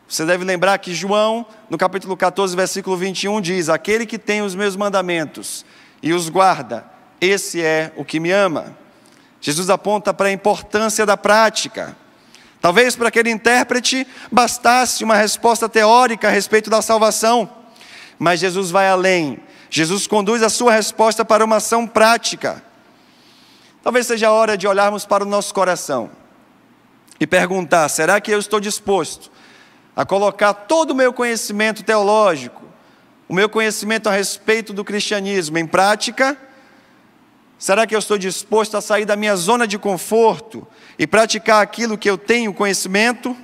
Você 0.08 0.24
deve 0.24 0.44
lembrar 0.44 0.78
que 0.78 0.94
João, 0.94 1.46
no 1.70 1.78
capítulo 1.78 2.16
14, 2.16 2.54
versículo 2.54 2.96
21, 2.96 3.40
diz: 3.40 3.68
Aquele 3.68 4.04
que 4.04 4.18
tem 4.18 4.42
os 4.42 4.54
meus 4.54 4.76
mandamentos 4.76 5.64
e 6.02 6.12
os 6.12 6.28
guarda, 6.28 6.84
esse 7.20 7.62
é 7.62 7.92
o 7.96 8.04
que 8.04 8.20
me 8.20 8.30
ama. 8.30 8.76
Jesus 9.40 9.70
aponta 9.70 10.12
para 10.12 10.28
a 10.28 10.32
importância 10.32 11.04
da 11.04 11.16
prática. 11.16 11.96
Talvez 12.60 12.96
para 12.96 13.08
aquele 13.08 13.30
intérprete 13.30 14.06
bastasse 14.32 15.04
uma 15.04 15.16
resposta 15.16 15.68
teórica 15.68 16.28
a 16.28 16.30
respeito 16.30 16.70
da 16.70 16.80
salvação, 16.80 17.50
mas 18.18 18.40
Jesus 18.40 18.70
vai 18.70 18.88
além. 18.88 19.38
Jesus 19.68 20.06
conduz 20.06 20.42
a 20.42 20.48
sua 20.48 20.72
resposta 20.72 21.24
para 21.24 21.44
uma 21.44 21.56
ação 21.56 21.86
prática. 21.86 22.62
Talvez 23.82 24.06
seja 24.06 24.28
a 24.28 24.32
hora 24.32 24.56
de 24.56 24.66
olharmos 24.66 25.04
para 25.04 25.24
o 25.24 25.26
nosso 25.26 25.52
coração 25.52 26.10
e 27.20 27.26
perguntar: 27.26 27.88
será 27.88 28.20
que 28.20 28.30
eu 28.30 28.38
estou 28.38 28.60
disposto 28.60 29.33
a 29.96 30.04
colocar 30.04 30.52
todo 30.52 30.90
o 30.90 30.94
meu 30.94 31.12
conhecimento 31.12 31.82
teológico, 31.82 32.62
o 33.28 33.34
meu 33.34 33.48
conhecimento 33.48 34.08
a 34.08 34.12
respeito 34.12 34.72
do 34.72 34.84
cristianismo 34.84 35.58
em 35.58 35.66
prática? 35.66 36.36
Será 37.58 37.86
que 37.86 37.94
eu 37.94 37.98
estou 37.98 38.18
disposto 38.18 38.76
a 38.76 38.80
sair 38.80 39.04
da 39.04 39.16
minha 39.16 39.36
zona 39.36 39.66
de 39.66 39.78
conforto 39.78 40.66
e 40.98 41.06
praticar 41.06 41.62
aquilo 41.62 41.96
que 41.96 42.10
eu 42.10 42.18
tenho 42.18 42.52
conhecimento? 42.52 43.36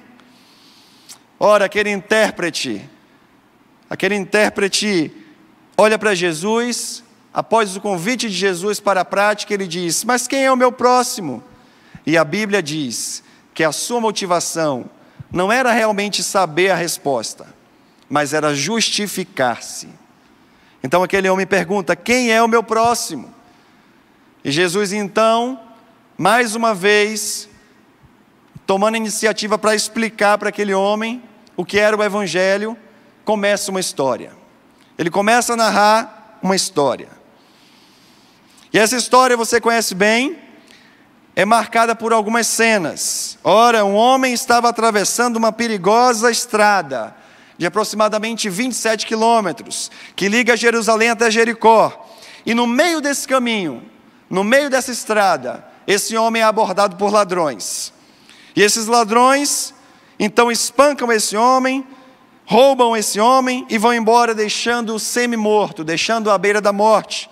Ora, 1.39 1.65
aquele 1.65 1.91
intérprete, 1.91 2.87
aquele 3.89 4.15
intérprete 4.15 5.11
olha 5.77 5.99
para 5.99 6.15
Jesus, 6.15 7.03
após 7.33 7.75
o 7.75 7.81
convite 7.81 8.29
de 8.29 8.37
Jesus 8.37 8.79
para 8.79 9.01
a 9.01 9.05
prática, 9.05 9.55
ele 9.55 9.67
diz: 9.67 10.05
Mas 10.05 10.27
quem 10.29 10.45
é 10.45 10.53
o 10.53 10.57
meu 10.57 10.71
próximo? 10.71 11.43
E 12.05 12.19
a 12.19 12.25
Bíblia 12.25 12.63
diz 12.63 13.23
que 13.55 13.65
a 13.65 13.73
sua 13.73 14.01
motivação 14.01 14.91
não 15.31 15.51
era 15.51 15.73
realmente 15.73 16.23
saber 16.23 16.71
a 16.71 16.75
resposta, 16.75 17.47
mas 18.09 18.33
era 18.33 18.55
justificar-se. 18.55 19.89
Então 20.83 21.03
aquele 21.03 21.29
homem 21.29 21.47
pergunta: 21.47 21.95
Quem 21.95 22.33
é 22.33 22.43
o 22.43 22.49
meu 22.49 22.63
próximo? 22.63 23.33
E 24.45 24.51
Jesus 24.51 24.93
então, 24.93 25.61
mais 26.17 26.55
uma 26.55 26.75
vez, 26.75 27.49
tomando 28.67 28.97
iniciativa 28.97 29.59
para 29.59 29.75
explicar 29.75 30.39
para 30.39 30.49
aquele 30.49 30.75
homem 30.75 31.23
o 31.57 31.65
que 31.65 31.79
era 31.79 31.97
o 31.97 32.03
Evangelho, 32.03 32.77
começa 33.25 33.71
uma 33.71 33.81
história. 33.81 34.33
Ele 34.99 35.11
começa 35.11 35.53
a 35.53 35.57
narrar 35.57 36.39
uma 36.43 36.57
história. 36.57 37.09
E 38.73 38.79
essa 38.79 38.97
história 38.97 39.37
você 39.37 39.61
conhece 39.61 39.95
bem, 39.95 40.39
é 41.35 41.45
marcada 41.45 41.95
por 41.95 42.13
algumas 42.13 42.47
cenas. 42.47 43.39
Ora, 43.43 43.85
um 43.85 43.95
homem 43.95 44.33
estava 44.33 44.69
atravessando 44.69 45.37
uma 45.37 45.53
perigosa 45.53 46.31
estrada 46.31 47.15
de 47.57 47.67
aproximadamente 47.67 48.49
27 48.49 49.07
quilômetros, 49.07 49.91
que 50.17 50.29
liga 50.29 50.57
Jerusalém 50.57 51.11
até 51.11 51.31
Jericó. 51.31 52.09
E 52.45 52.55
no 52.55 52.67
meio 52.67 53.01
desse 53.01 53.29
caminho, 53.29 53.83
no 54.29 54.43
meio 54.43 54.71
dessa 54.71 54.91
estrada, 54.91 55.65
esse 55.87 56.17
homem 56.17 56.43
é 56.43 56.45
abordado 56.45 56.97
por 56.97 57.13
ladrões. 57.13 57.93
E 58.57 58.63
esses 58.63 58.87
ladrões 58.87 59.75
então 60.19 60.51
espancam 60.51 61.11
esse 61.11 61.37
homem, 61.37 61.87
roubam 62.45 62.97
esse 62.97 63.19
homem 63.19 63.67
e 63.71 63.79
vão 63.79 63.95
embora, 63.95 64.35
deixando-o 64.35 64.99
semi-morto, 64.99 65.83
deixando-o 65.83 66.31
à 66.31 66.37
beira 66.37 66.61
da 66.61 66.73
morte. 66.73 67.31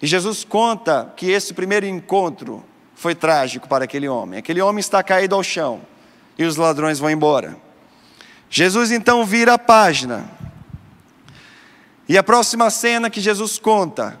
E 0.00 0.06
Jesus 0.06 0.44
conta 0.44 1.12
que 1.16 1.30
esse 1.30 1.52
primeiro 1.52 1.86
encontro 1.86 2.64
foi 2.94 3.14
trágico 3.14 3.68
para 3.68 3.84
aquele 3.84 4.08
homem. 4.08 4.38
Aquele 4.38 4.60
homem 4.60 4.80
está 4.80 5.02
caído 5.02 5.34
ao 5.34 5.42
chão 5.42 5.82
e 6.38 6.44
os 6.44 6.56
ladrões 6.56 6.98
vão 6.98 7.10
embora. 7.10 7.56
Jesus 8.48 8.90
então 8.90 9.24
vira 9.24 9.54
a 9.54 9.58
página. 9.58 10.30
E 12.08 12.18
a 12.18 12.22
próxima 12.22 12.70
cena 12.70 13.08
que 13.08 13.20
Jesus 13.20 13.58
conta 13.58 14.18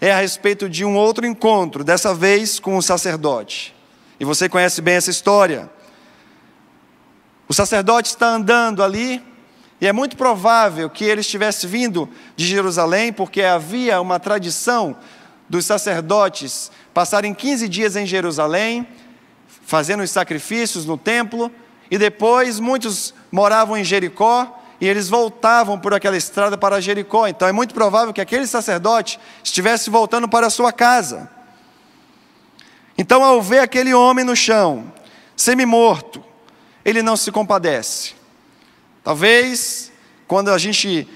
é 0.00 0.12
a 0.12 0.20
respeito 0.20 0.68
de 0.68 0.84
um 0.84 0.96
outro 0.96 1.26
encontro, 1.26 1.84
dessa 1.84 2.14
vez 2.14 2.58
com 2.58 2.76
um 2.76 2.82
sacerdote. 2.82 3.74
E 4.18 4.24
você 4.24 4.48
conhece 4.48 4.82
bem 4.82 4.94
essa 4.94 5.10
história. 5.10 5.70
O 7.48 7.54
sacerdote 7.54 8.10
está 8.10 8.28
andando 8.28 8.82
ali, 8.82 9.22
e 9.80 9.86
é 9.86 9.92
muito 9.92 10.16
provável 10.16 10.90
que 10.90 11.04
ele 11.04 11.22
estivesse 11.22 11.66
vindo 11.66 12.08
de 12.36 12.46
Jerusalém, 12.46 13.12
porque 13.12 13.42
havia 13.42 14.00
uma 14.00 14.20
tradição 14.20 14.96
dos 15.48 15.64
sacerdotes 15.64 16.70
passarem 16.92 17.32
15 17.32 17.68
dias 17.68 17.96
em 17.96 18.04
Jerusalém, 18.04 18.86
fazendo 19.64 20.02
os 20.02 20.10
sacrifícios 20.10 20.84
no 20.84 20.98
templo, 20.98 21.50
e 21.90 21.96
depois 21.96 22.60
muitos 22.60 23.14
moravam 23.32 23.76
em 23.76 23.82
Jericó, 23.82 24.58
e 24.80 24.86
eles 24.86 25.08
voltavam 25.08 25.78
por 25.78 25.94
aquela 25.94 26.16
estrada 26.16 26.58
para 26.58 26.80
Jericó. 26.80 27.26
Então 27.26 27.48
é 27.48 27.52
muito 27.52 27.74
provável 27.74 28.12
que 28.12 28.20
aquele 28.20 28.46
sacerdote 28.46 29.18
estivesse 29.42 29.88
voltando 29.88 30.28
para 30.28 30.46
a 30.46 30.50
sua 30.50 30.72
casa. 30.72 31.30
Então, 32.96 33.24
ao 33.24 33.40
ver 33.40 33.60
aquele 33.60 33.94
homem 33.94 34.24
no 34.24 34.36
chão, 34.36 34.92
semi-morto, 35.34 36.22
ele 36.84 37.02
não 37.02 37.16
se 37.16 37.32
compadece. 37.32 38.19
Talvez, 39.02 39.90
quando 40.28 40.50
a 40.50 40.58
gente 40.58 41.08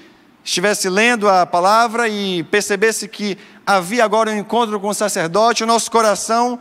estivesse 0.43 0.89
lendo 0.89 1.29
a 1.29 1.45
palavra 1.45 2.07
e 2.07 2.43
percebesse 2.43 3.07
que 3.07 3.37
havia 3.65 4.03
agora 4.03 4.29
um 4.29 4.37
encontro 4.37 4.79
com 4.79 4.89
o 4.89 4.93
sacerdote, 4.93 5.63
o 5.63 5.67
nosso 5.67 5.89
coração 5.89 6.59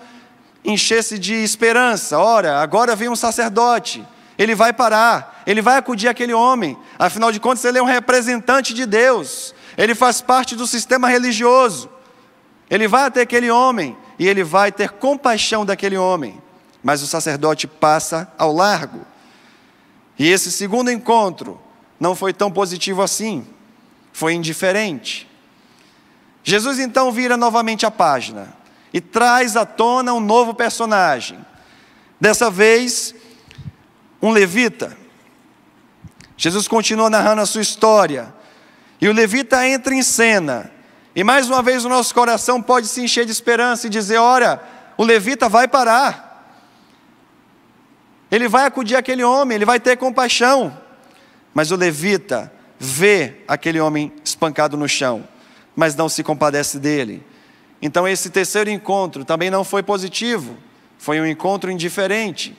enchesse 0.65 1.19
de 1.19 1.35
esperança. 1.35 2.19
Ora, 2.19 2.61
agora 2.61 2.97
vem 2.97 3.09
um 3.09 3.17
sacerdote, 3.17 4.07
ele 4.39 4.55
vai 4.55 4.73
parar, 4.73 5.43
ele 5.47 5.61
vai 5.61 5.77
acudir 5.77 6.09
aquele 6.09 6.33
homem, 6.33 6.77
afinal 6.99 7.31
de 7.31 7.39
contas, 7.39 7.65
ele 7.65 7.79
é 7.79 7.83
um 7.83 7.87
representante 7.87 8.73
de 8.73 8.87
Deus, 8.87 9.55
ele 9.77 9.95
faz 9.95 10.21
parte 10.21 10.57
do 10.57 10.67
sistema 10.67 11.09
religioso. 11.09 11.91
Ele 12.71 12.89
vai 12.89 13.05
até 13.05 13.21
aquele 13.21 13.51
homem 13.51 13.97
e 14.19 14.27
ele 14.27 14.43
vai 14.43 14.73
ter 14.73 14.91
compaixão 14.91 15.67
daquele 15.67 15.99
homem, 15.99 16.41
mas 16.83 17.03
o 17.03 17.07
sacerdote 17.07 17.67
passa 17.67 18.33
ao 18.39 18.53
largo. 18.53 19.07
E 20.19 20.29
esse 20.31 20.51
segundo 20.53 20.91
encontro 20.91 21.61
não 21.99 22.15
foi 22.15 22.33
tão 22.33 22.51
positivo 22.51 23.03
assim, 23.03 23.47
foi 24.13 24.35
indiferente. 24.35 25.29
Jesus 26.43 26.79
então 26.79 27.11
vira 27.11 27.37
novamente 27.37 27.87
a 27.87 27.91
página 27.91 28.55
e 28.93 29.01
traz 29.01 29.57
à 29.57 29.65
tona 29.65 30.13
um 30.13 30.21
novo 30.21 30.55
personagem. 30.55 31.39
Dessa 32.21 32.51
vez, 32.51 33.15
um 34.23 34.31
levita. 34.31 34.97
Jesus 36.37 36.69
continua 36.69 37.11
narrando 37.11 37.43
a 37.43 37.47
sua 37.47 37.63
história. 37.63 38.33
E 39.01 39.09
o 39.09 39.13
levita 39.13 39.67
entra 39.67 39.95
em 39.95 40.03
cena. 40.03 40.71
E 41.17 41.23
mais 41.23 41.49
uma 41.49 41.63
vez 41.63 41.85
o 41.85 41.89
nosso 41.89 42.15
coração 42.15 42.61
pode 42.61 42.87
se 42.87 43.03
encher 43.03 43.25
de 43.25 43.33
esperança 43.33 43.87
e 43.87 43.91
dizer: 43.91 44.19
ora, 44.19 44.63
o 44.97 45.05
levita 45.05 45.49
vai 45.49 45.69
parar. 45.69 46.34
Ele 48.35 48.49
vai 48.49 48.67
acudir 48.67 48.97
aquele 48.97 49.23
homem, 49.23 49.55
ele 49.55 49.65
vai 49.65 49.79
ter 49.79 49.97
compaixão. 49.97 50.77
Mas 51.55 51.71
o 51.71 51.77
levita 51.77 52.53
vê 52.81 53.37
aquele 53.47 53.79
homem 53.79 54.13
espancado 54.25 54.77
no 54.77 54.89
chão, 54.89 55.23
mas 55.77 55.95
não 55.95 56.09
se 56.09 56.25
compadece 56.25 56.81
dele. 56.81 57.25
Então 57.81 58.09
esse 58.09 58.29
terceiro 58.31 58.69
encontro 58.69 59.25
também 59.25 59.51
não 59.51 59.63
foi 59.63 59.85
positivo, 59.85 60.57
foi 60.99 61.21
um 61.21 61.27
encontro 61.27 61.71
indiferente. 61.71 62.59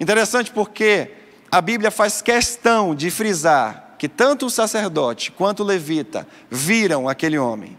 Interessante 0.00 0.50
porque 0.50 1.12
a 1.52 1.60
Bíblia 1.60 1.92
faz 1.92 2.20
questão 2.20 2.92
de 2.92 3.12
frisar 3.12 3.94
que 3.96 4.08
tanto 4.08 4.46
o 4.46 4.50
sacerdote 4.50 5.30
quanto 5.30 5.60
o 5.60 5.66
levita 5.66 6.26
viram 6.50 7.08
aquele 7.08 7.38
homem 7.38 7.78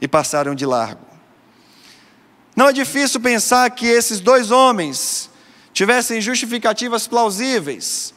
e 0.00 0.08
passaram 0.08 0.54
de 0.54 0.64
largo. 0.64 1.04
Não 2.56 2.68
é 2.68 2.72
difícil 2.72 3.20
pensar 3.20 3.68
que 3.72 3.86
esses 3.86 4.20
dois 4.20 4.50
homens 4.50 5.30
tivessem 5.82 6.20
justificativas 6.20 7.08
plausíveis. 7.08 8.14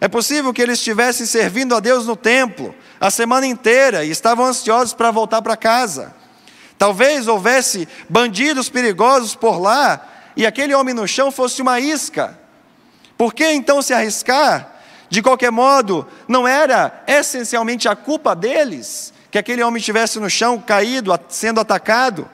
É 0.00 0.08
possível 0.08 0.54
que 0.54 0.62
eles 0.62 0.78
estivessem 0.78 1.26
servindo 1.26 1.74
a 1.74 1.80
Deus 1.80 2.06
no 2.06 2.16
templo 2.16 2.74
a 2.98 3.10
semana 3.10 3.46
inteira 3.46 4.06
e 4.06 4.10
estavam 4.10 4.46
ansiosos 4.46 4.94
para 4.94 5.10
voltar 5.10 5.42
para 5.42 5.54
casa. 5.54 6.14
Talvez 6.78 7.28
houvesse 7.28 7.86
bandidos 8.08 8.70
perigosos 8.70 9.34
por 9.34 9.60
lá 9.60 10.00
e 10.34 10.46
aquele 10.46 10.74
homem 10.74 10.94
no 10.94 11.06
chão 11.06 11.30
fosse 11.30 11.60
uma 11.60 11.78
isca. 11.78 12.38
Por 13.18 13.34
que 13.34 13.52
então 13.52 13.82
se 13.82 13.92
arriscar? 13.92 14.72
De 15.10 15.20
qualquer 15.20 15.52
modo, 15.52 16.08
não 16.26 16.48
era 16.48 17.04
essencialmente 17.06 17.86
a 17.86 17.94
culpa 17.94 18.34
deles 18.34 19.12
que 19.30 19.36
aquele 19.36 19.62
homem 19.62 19.78
estivesse 19.78 20.18
no 20.18 20.30
chão 20.30 20.58
caído, 20.58 21.12
sendo 21.28 21.60
atacado. 21.60 22.26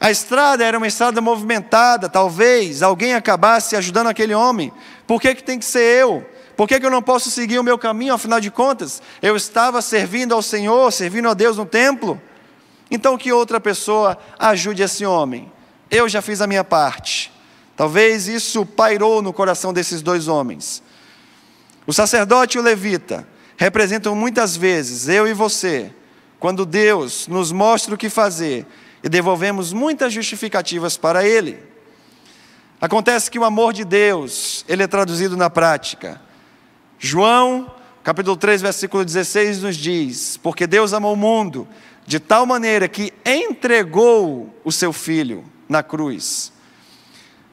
A 0.00 0.10
estrada 0.10 0.64
era 0.64 0.78
uma 0.78 0.86
estrada 0.86 1.20
movimentada, 1.20 2.08
talvez 2.08 2.82
alguém 2.82 3.14
acabasse 3.14 3.76
ajudando 3.76 4.06
aquele 4.06 4.34
homem. 4.34 4.72
Por 5.06 5.20
que, 5.20 5.34
que 5.34 5.44
tem 5.44 5.58
que 5.58 5.64
ser 5.64 6.00
eu? 6.00 6.26
Por 6.56 6.66
que, 6.66 6.80
que 6.80 6.86
eu 6.86 6.90
não 6.90 7.02
posso 7.02 7.30
seguir 7.30 7.58
o 7.58 7.62
meu 7.62 7.78
caminho? 7.78 8.14
Afinal 8.14 8.40
de 8.40 8.50
contas, 8.50 9.02
eu 9.20 9.36
estava 9.36 9.82
servindo 9.82 10.34
ao 10.34 10.40
Senhor, 10.42 10.90
servindo 10.90 11.28
a 11.28 11.34
Deus 11.34 11.58
no 11.58 11.66
templo. 11.66 12.20
Então, 12.90 13.18
que 13.18 13.30
outra 13.30 13.60
pessoa 13.60 14.18
ajude 14.38 14.82
esse 14.82 15.04
homem 15.04 15.52
eu 15.90 16.08
já 16.08 16.22
fiz 16.22 16.40
a 16.40 16.46
minha 16.46 16.62
parte. 16.62 17.32
Talvez 17.76 18.28
isso 18.28 18.64
pairou 18.64 19.20
no 19.20 19.32
coração 19.32 19.72
desses 19.72 20.00
dois 20.00 20.28
homens. 20.28 20.82
O 21.86 21.92
sacerdote 21.92 22.56
e 22.56 22.60
o 22.60 22.62
levita 22.62 23.26
representam 23.56 24.14
muitas 24.14 24.56
vezes 24.56 25.08
eu 25.08 25.26
e 25.26 25.34
você, 25.34 25.92
quando 26.38 26.64
Deus 26.64 27.26
nos 27.26 27.50
mostra 27.50 27.94
o 27.94 27.98
que 27.98 28.08
fazer 28.08 28.66
e 29.02 29.08
devolvemos 29.08 29.72
muitas 29.72 30.12
justificativas 30.12 30.96
para 30.96 31.26
Ele. 31.26 31.58
Acontece 32.80 33.30
que 33.30 33.38
o 33.38 33.44
amor 33.44 33.72
de 33.72 33.84
Deus, 33.84 34.64
ele 34.66 34.82
é 34.82 34.86
traduzido 34.86 35.36
na 35.36 35.50
prática. 35.50 36.20
João, 36.98 37.70
capítulo 38.02 38.36
3, 38.36 38.62
versículo 38.62 39.04
16 39.04 39.62
nos 39.62 39.76
diz: 39.76 40.38
"Porque 40.38 40.66
Deus 40.66 40.94
amou 40.94 41.12
o 41.12 41.16
mundo 41.16 41.68
de 42.06 42.18
tal 42.18 42.46
maneira 42.46 42.88
que 42.88 43.12
entregou 43.24 44.54
o 44.64 44.72
seu 44.72 44.92
filho 44.92 45.44
na 45.68 45.82
cruz." 45.82 46.52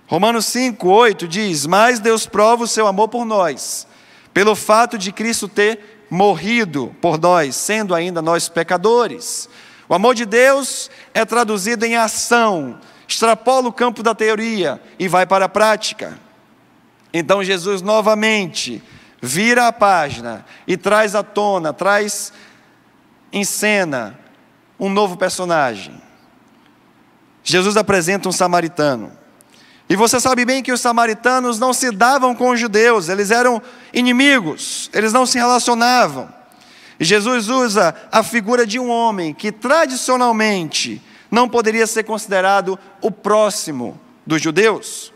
Romanos 0.07 0.45
5, 0.45 0.87
8 0.87 1.27
diz: 1.27 1.65
Mas 1.65 1.99
Deus 1.99 2.25
prova 2.25 2.63
o 2.63 2.67
seu 2.67 2.87
amor 2.87 3.09
por 3.09 3.25
nós, 3.25 3.85
pelo 4.33 4.55
fato 4.55 4.97
de 4.97 5.11
Cristo 5.11 5.49
ter 5.49 6.05
morrido 6.09 6.95
por 7.01 7.19
nós, 7.19 7.55
sendo 7.57 7.93
ainda 7.93 8.21
nós 8.21 8.47
pecadores. 8.47 9.49
O 9.89 9.93
amor 9.93 10.13
de 10.15 10.25
Deus 10.25 10.89
é 11.13 11.23
traduzido 11.23 11.85
em 11.85 11.95
ação, 11.95 12.79
extrapola 13.07 13.69
o 13.69 13.73
campo 13.73 14.03
da 14.03 14.13
teoria 14.13 14.81
e 14.99 15.07
vai 15.07 15.25
para 15.25 15.45
a 15.45 15.49
prática. 15.49 16.19
Então 17.13 17.43
Jesus 17.43 17.81
novamente 17.81 18.83
vira 19.21 19.67
a 19.67 19.73
página 19.73 20.45
e 20.67 20.75
traz 20.75 21.15
à 21.15 21.23
tona, 21.23 21.71
traz 21.71 22.33
em 23.31 23.43
cena 23.43 24.19
um 24.79 24.89
novo 24.89 25.17
personagem. 25.17 26.01
Jesus 27.43 27.77
apresenta 27.77 28.27
um 28.27 28.31
samaritano. 28.31 29.11
E 29.89 29.95
você 29.95 30.19
sabe 30.19 30.43
bem 30.43 30.61
que 30.61 30.71
os 30.71 30.81
samaritanos 30.81 31.57
não 31.57 31.71
se 31.71 31.91
davam 31.91 32.35
com 32.35 32.49
os 32.49 32.59
judeus, 32.59 33.07
eles 33.07 33.31
eram 33.31 33.61
inimigos, 33.93 34.89
eles 34.93 35.13
não 35.13 35.25
se 35.25 35.37
relacionavam. 35.37 36.36
Jesus 36.99 37.47
usa 37.47 37.95
a 38.11 38.23
figura 38.23 38.65
de 38.65 38.79
um 38.79 38.89
homem 38.89 39.33
que 39.33 39.51
tradicionalmente 39.51 41.01
não 41.29 41.47
poderia 41.47 41.85
ser 41.85 42.03
considerado 42.03 42.77
o 43.01 43.11
próximo 43.11 43.99
dos 44.25 44.41
judeus. 44.41 45.13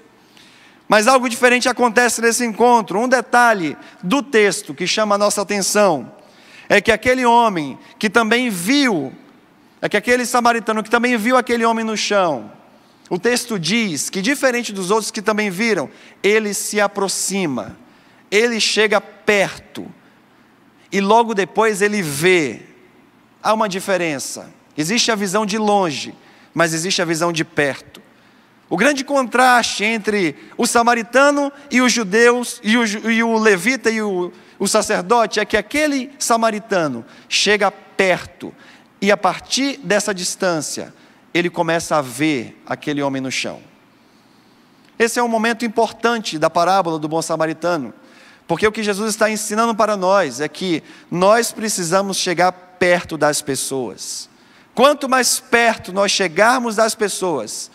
Mas 0.87 1.07
algo 1.07 1.29
diferente 1.29 1.69
acontece 1.69 2.21
nesse 2.21 2.45
encontro. 2.45 2.99
Um 2.99 3.07
detalhe 3.07 3.77
do 4.03 4.21
texto 4.21 4.73
que 4.73 4.85
chama 4.85 5.15
a 5.15 5.17
nossa 5.17 5.41
atenção 5.41 6.11
é 6.67 6.81
que 6.81 6.91
aquele 6.91 7.25
homem 7.25 7.79
que 7.97 8.09
também 8.09 8.49
viu, 8.49 9.13
é 9.81 9.89
que 9.89 9.97
aquele 9.97 10.25
samaritano 10.25 10.83
que 10.83 10.89
também 10.89 11.17
viu 11.17 11.37
aquele 11.37 11.65
homem 11.65 11.83
no 11.83 11.97
chão, 11.97 12.51
o 13.09 13.19
texto 13.19 13.59
diz 13.59 14.09
que, 14.09 14.21
diferente 14.21 14.71
dos 14.71 14.89
outros 14.89 15.11
que 15.11 15.21
também 15.21 15.49
viram, 15.49 15.89
ele 16.23 16.53
se 16.53 16.79
aproxima, 16.79 17.77
ele 18.31 18.57
chega 18.57 19.01
perto, 19.01 19.85
e 20.91 20.99
logo 20.99 21.33
depois 21.33 21.81
ele 21.81 22.01
vê. 22.01 22.61
Há 23.41 23.53
uma 23.53 23.67
diferença. 23.67 24.49
Existe 24.77 25.11
a 25.11 25.15
visão 25.15 25.45
de 25.45 25.57
longe, 25.57 26.13
mas 26.53 26.73
existe 26.73 27.01
a 27.01 27.05
visão 27.05 27.31
de 27.31 27.43
perto. 27.43 28.01
O 28.69 28.77
grande 28.77 29.03
contraste 29.03 29.83
entre 29.83 30.35
o 30.57 30.65
samaritano 30.65 31.51
e 31.69 31.81
os 31.81 31.91
judeus, 31.91 32.61
e 32.63 32.77
o, 32.77 32.85
e 32.85 33.23
o 33.23 33.37
levita 33.37 33.89
e 33.89 34.01
o, 34.01 34.31
o 34.57 34.67
sacerdote, 34.67 35.39
é 35.39 35.45
que 35.45 35.57
aquele 35.57 36.09
samaritano 36.17 37.03
chega 37.27 37.69
perto, 37.69 38.53
e 39.01 39.11
a 39.11 39.17
partir 39.17 39.77
dessa 39.83 40.13
distância, 40.13 40.93
ele 41.33 41.49
começa 41.49 41.97
a 41.97 42.01
ver 42.01 42.61
aquele 42.65 43.01
homem 43.01 43.21
no 43.21 43.31
chão. 43.31 43.59
Esse 44.97 45.19
é 45.19 45.23
um 45.23 45.27
momento 45.27 45.65
importante 45.65 46.37
da 46.37 46.49
parábola 46.49 46.99
do 46.99 47.07
bom 47.07 47.21
samaritano, 47.21 47.93
porque 48.51 48.67
o 48.67 48.71
que 48.73 48.83
Jesus 48.83 49.11
está 49.11 49.29
ensinando 49.29 49.73
para 49.73 49.95
nós 49.95 50.41
é 50.41 50.49
que 50.49 50.83
nós 51.09 51.53
precisamos 51.53 52.17
chegar 52.17 52.51
perto 52.51 53.17
das 53.17 53.41
pessoas. 53.41 54.29
Quanto 54.75 55.07
mais 55.07 55.39
perto 55.39 55.93
nós 55.93 56.11
chegarmos 56.11 56.75
das 56.75 56.93
pessoas, 56.93 57.71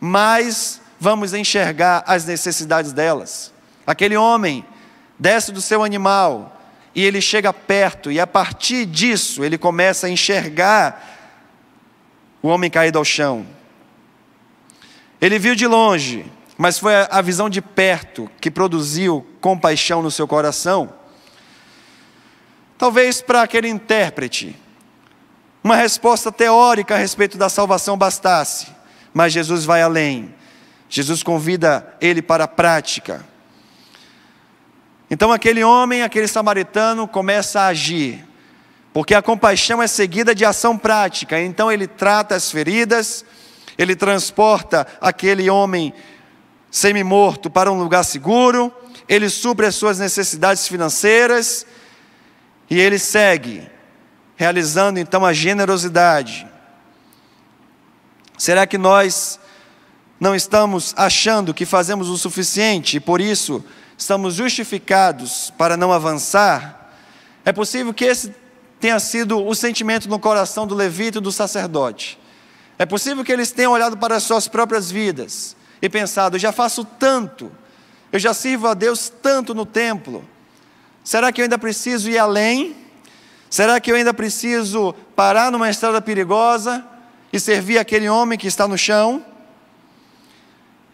mais 0.00 0.80
vamos 0.98 1.34
enxergar 1.34 2.04
as 2.06 2.24
necessidades 2.24 2.90
delas. 2.90 3.52
Aquele 3.86 4.16
homem 4.16 4.64
desce 5.18 5.52
do 5.52 5.60
seu 5.60 5.84
animal 5.84 6.58
e 6.94 7.04
ele 7.04 7.20
chega 7.20 7.52
perto, 7.52 8.10
e 8.10 8.18
a 8.18 8.26
partir 8.26 8.86
disso 8.86 9.44
ele 9.44 9.58
começa 9.58 10.06
a 10.06 10.10
enxergar 10.10 11.04
o 12.42 12.48
homem 12.48 12.70
caído 12.70 12.96
ao 12.96 13.04
chão. 13.04 13.46
Ele 15.20 15.38
viu 15.38 15.54
de 15.54 15.66
longe, 15.66 16.24
mas 16.58 16.76
foi 16.76 16.92
a 17.08 17.22
visão 17.22 17.48
de 17.48 17.62
perto 17.62 18.28
que 18.40 18.50
produziu 18.50 19.24
compaixão 19.40 20.02
no 20.02 20.10
seu 20.10 20.26
coração. 20.26 20.92
Talvez 22.76 23.22
para 23.22 23.42
aquele 23.42 23.68
intérprete, 23.68 24.56
uma 25.62 25.76
resposta 25.76 26.32
teórica 26.32 26.96
a 26.96 26.98
respeito 26.98 27.38
da 27.38 27.48
salvação 27.48 27.96
bastasse, 27.96 28.66
mas 29.14 29.32
Jesus 29.32 29.64
vai 29.64 29.82
além. 29.82 30.34
Jesus 30.88 31.22
convida 31.22 31.94
ele 32.00 32.20
para 32.20 32.44
a 32.44 32.48
prática. 32.48 33.24
Então 35.08 35.30
aquele 35.30 35.62
homem, 35.62 36.02
aquele 36.02 36.26
samaritano 36.26 37.06
começa 37.06 37.60
a 37.60 37.66
agir. 37.68 38.26
Porque 38.92 39.14
a 39.14 39.22
compaixão 39.22 39.80
é 39.80 39.86
seguida 39.86 40.34
de 40.34 40.44
ação 40.44 40.76
prática. 40.76 41.40
Então 41.40 41.70
ele 41.70 41.86
trata 41.86 42.34
as 42.34 42.50
feridas, 42.50 43.24
ele 43.76 43.94
transporta 43.94 44.86
aquele 45.00 45.48
homem 45.48 45.94
semi-morto 46.70 47.48
para 47.50 47.70
um 47.72 47.78
lugar 47.78 48.04
seguro, 48.04 48.72
ele 49.08 49.28
supre 49.30 49.66
as 49.66 49.74
suas 49.74 49.98
necessidades 49.98 50.68
financeiras 50.68 51.66
e 52.68 52.78
ele 52.78 52.98
segue, 52.98 53.68
realizando 54.36 54.98
então 54.98 55.24
a 55.24 55.32
generosidade. 55.32 56.46
Será 58.36 58.66
que 58.66 58.76
nós 58.76 59.40
não 60.20 60.34
estamos 60.34 60.94
achando 60.96 61.54
que 61.54 61.64
fazemos 61.64 62.08
o 62.08 62.18
suficiente 62.18 62.98
e 62.98 63.00
por 63.00 63.20
isso 63.20 63.64
estamos 63.96 64.34
justificados 64.34 65.52
para 65.56 65.76
não 65.76 65.92
avançar? 65.92 66.92
É 67.44 67.52
possível 67.52 67.94
que 67.94 68.04
esse 68.04 68.34
tenha 68.78 69.00
sido 69.00 69.44
o 69.44 69.54
sentimento 69.54 70.08
no 70.08 70.20
coração 70.20 70.66
do 70.66 70.74
levita 70.74 71.18
e 71.18 71.20
do 71.20 71.32
sacerdote. 71.32 72.18
É 72.78 72.86
possível 72.86 73.24
que 73.24 73.32
eles 73.32 73.50
tenham 73.50 73.72
olhado 73.72 73.96
para 73.96 74.16
as 74.16 74.22
suas 74.22 74.46
próprias 74.46 74.88
vidas 74.88 75.56
e 75.80 75.88
pensado: 75.88 76.36
eu 76.36 76.40
já 76.40 76.52
faço 76.52 76.84
tanto, 76.84 77.50
eu 78.12 78.18
já 78.18 78.34
sirvo 78.34 78.68
a 78.68 78.74
Deus 78.74 79.08
tanto 79.08 79.54
no 79.54 79.66
templo. 79.66 80.24
Será 81.04 81.32
que 81.32 81.40
eu 81.40 81.44
ainda 81.44 81.58
preciso 81.58 82.10
ir 82.10 82.18
além? 82.18 82.76
Será 83.48 83.80
que 83.80 83.90
eu 83.90 83.96
ainda 83.96 84.12
preciso 84.12 84.94
parar 85.16 85.50
numa 85.50 85.70
estrada 85.70 86.02
perigosa 86.02 86.84
e 87.32 87.40
servir 87.40 87.78
aquele 87.78 88.08
homem 88.08 88.38
que 88.38 88.46
está 88.46 88.68
no 88.68 88.76
chão? 88.76 89.24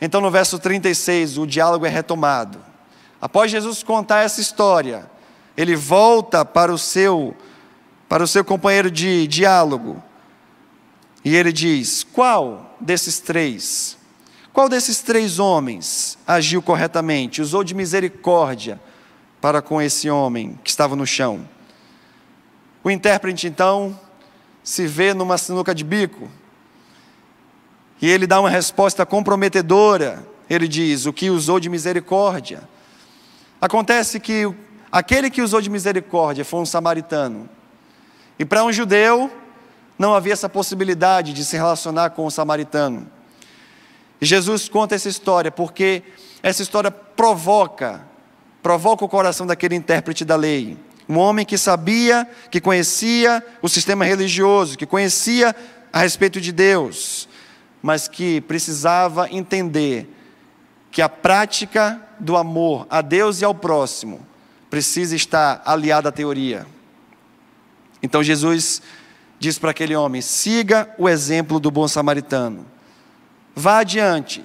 Então, 0.01 0.21
no 0.21 0.31
verso 0.31 0.59
36, 0.59 1.39
o 1.39 1.47
diálogo 1.47 1.87
é 1.87 1.89
retomado. 1.89 2.61
Após 3.21 3.51
Jesus 3.51 3.83
contar 3.83 4.21
essa 4.21 4.41
história, 4.41 5.11
ele 5.57 5.75
volta 5.75 6.45
para 6.45 6.73
o 6.73 6.79
seu 6.79 7.35
para 8.09 8.23
o 8.23 8.29
seu 8.29 8.45
companheiro 8.45 8.91
de 8.91 9.27
diálogo. 9.27 10.03
E 11.25 11.35
ele 11.35 11.53
diz: 11.53 12.05
Qual 12.05 12.77
desses 12.79 13.19
três? 13.19 13.97
Qual 14.55 14.69
desses 14.69 15.01
três 15.01 15.41
homens 15.41 16.17
agiu 16.25 16.63
corretamente, 16.63 17.43
usou 17.43 17.65
de 17.65 17.75
misericórdia 17.75 18.81
para 19.41 19.61
com 19.61 19.83
esse 19.83 20.09
homem 20.09 20.57
que 20.63 20.71
estava 20.71 20.95
no 20.95 21.05
chão? 21.05 21.47
O 22.85 22.89
intérprete 22.89 23.49
então 23.49 23.99
se 24.63 24.87
vê 24.87 25.13
numa 25.13 25.37
sinuca 25.39 25.75
de 25.75 25.83
bico 25.83 26.31
e 28.01 28.09
ele 28.09 28.29
dá 28.29 28.39
uma 28.41 28.49
resposta 28.49 29.05
comprometedora. 29.05 30.25
Ele 30.49 30.69
diz: 30.69 31.05
O 31.05 31.13
que 31.13 31.31
usou 31.31 31.59
de 31.59 31.69
misericórdia? 31.69 32.63
Acontece 33.61 34.21
que 34.21 34.49
aquele 34.93 35.31
que 35.31 35.43
usou 35.43 35.61
de 35.61 35.69
misericórdia 35.69 36.45
foi 36.45 36.61
um 36.61 36.67
samaritano. 36.67 37.49
E 38.39 38.45
para 38.45 38.65
um 38.65 38.73
judeu, 38.73 39.33
não 39.99 40.15
havia 40.15 40.33
essa 40.33 40.49
possibilidade 40.49 41.33
de 41.33 41.45
se 41.45 41.57
relacionar 41.57 42.11
com 42.11 42.25
o 42.25 42.31
samaritano. 42.31 43.11
Jesus 44.21 44.69
conta 44.69 44.95
essa 44.95 45.09
história 45.09 45.51
porque 45.51 46.03
essa 46.43 46.63
história 46.63 46.91
provoca, 46.91 48.07
provoca 48.63 49.05
o 49.05 49.09
coração 49.09 49.47
daquele 49.47 49.75
intérprete 49.75 50.25
da 50.25 50.37
lei. 50.37 50.77
Um 51.09 51.19
homem 51.19 51.45
que 51.45 51.59
sabia, 51.59 52.29
que 52.51 52.61
conhecia 52.61 53.45
o 53.61 53.69
sistema 53.69 54.05
religioso, 54.05 54.79
que 54.79 54.87
conhecia 54.87 55.55
a 55.93 56.01
respeito 56.01 56.41
de 56.41 56.51
Deus, 56.51 57.29
mas 57.83 58.09
que 58.09 58.41
precisava 58.43 59.29
entender 59.31 60.09
que 60.91 61.03
a 61.03 61.09
prática 61.09 62.01
do 62.19 62.37
amor 62.37 62.87
a 62.89 63.03
Deus 63.03 63.41
e 63.41 63.45
ao 63.45 63.55
próximo 63.55 64.25
precisa 64.71 65.15
estar 65.15 65.63
aliada 65.65 66.09
à 66.09 66.13
teoria. 66.13 66.67
Então 68.03 68.23
Jesus 68.23 68.81
diz 69.39 69.59
para 69.59 69.71
aquele 69.71 69.95
homem: 69.95 70.21
siga 70.21 70.93
o 70.99 71.09
exemplo 71.09 71.61
do 71.61 71.71
bom 71.71 71.87
samaritano. 71.87 72.67
Vá 73.55 73.79
adiante, 73.79 74.45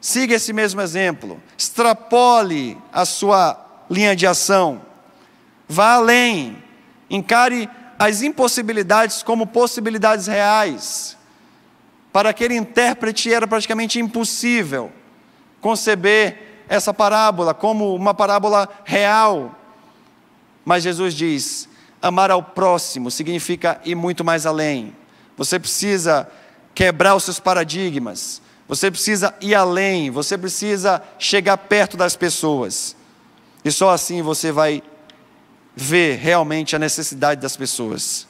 siga 0.00 0.34
esse 0.34 0.52
mesmo 0.52 0.80
exemplo, 0.80 1.42
extrapole 1.58 2.78
a 2.92 3.04
sua 3.04 3.60
linha 3.90 4.14
de 4.14 4.26
ação, 4.26 4.82
vá 5.68 5.94
além, 5.94 6.62
encare 7.10 7.68
as 7.98 8.22
impossibilidades 8.22 9.22
como 9.22 9.46
possibilidades 9.46 10.26
reais. 10.26 11.16
Para 12.12 12.30
aquele 12.30 12.54
intérprete 12.54 13.32
era 13.32 13.46
praticamente 13.46 13.98
impossível 13.98 14.92
conceber 15.60 16.64
essa 16.68 16.94
parábola 16.94 17.52
como 17.52 17.94
uma 17.94 18.14
parábola 18.14 18.68
real. 18.84 19.58
Mas 20.64 20.84
Jesus 20.84 21.14
diz: 21.14 21.68
amar 22.00 22.30
ao 22.30 22.42
próximo 22.42 23.10
significa 23.10 23.80
ir 23.84 23.94
muito 23.94 24.24
mais 24.24 24.46
além. 24.46 24.94
Você 25.36 25.58
precisa 25.58 26.30
quebrar 26.74 27.14
os 27.14 27.24
seus 27.24 27.40
paradigmas. 27.40 28.40
Você 28.66 28.90
precisa 28.90 29.34
ir 29.40 29.54
além, 29.54 30.10
você 30.10 30.38
precisa 30.38 31.02
chegar 31.18 31.56
perto 31.58 31.96
das 31.96 32.16
pessoas. 32.16 32.96
E 33.64 33.70
só 33.70 33.90
assim 33.90 34.22
você 34.22 34.50
vai 34.50 34.82
ver 35.76 36.16
realmente 36.16 36.74
a 36.74 36.78
necessidade 36.78 37.40
das 37.40 37.56
pessoas. 37.56 38.26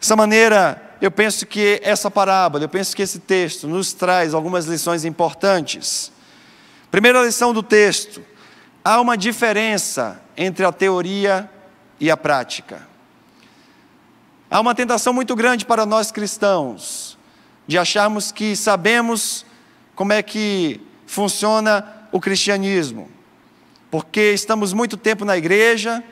Dessa 0.00 0.14
maneira, 0.14 0.80
eu 1.00 1.10
penso 1.10 1.46
que 1.46 1.80
essa 1.82 2.10
parábola, 2.10 2.64
eu 2.64 2.68
penso 2.68 2.94
que 2.94 3.02
esse 3.02 3.18
texto 3.18 3.66
nos 3.66 3.92
traz 3.92 4.34
algumas 4.34 4.66
lições 4.66 5.04
importantes. 5.04 6.12
Primeira 6.92 7.24
lição 7.24 7.52
do 7.52 7.62
texto: 7.62 8.24
há 8.84 9.00
uma 9.00 9.16
diferença 9.16 10.20
entre 10.36 10.64
a 10.64 10.70
teoria 10.70 11.50
e 11.98 12.08
a 12.08 12.16
prática. 12.16 12.86
Há 14.48 14.60
uma 14.60 14.74
tentação 14.76 15.12
muito 15.12 15.34
grande 15.34 15.66
para 15.66 15.84
nós 15.84 16.12
cristãos 16.12 17.17
de 17.68 17.78
acharmos 17.78 18.32
que 18.32 18.56
sabemos 18.56 19.44
como 19.94 20.14
é 20.14 20.22
que 20.22 20.80
funciona 21.06 21.86
o 22.10 22.18
cristianismo, 22.18 23.10
porque 23.90 24.32
estamos 24.32 24.72
muito 24.72 24.96
tempo 24.96 25.22
na 25.24 25.36
igreja 25.36 26.02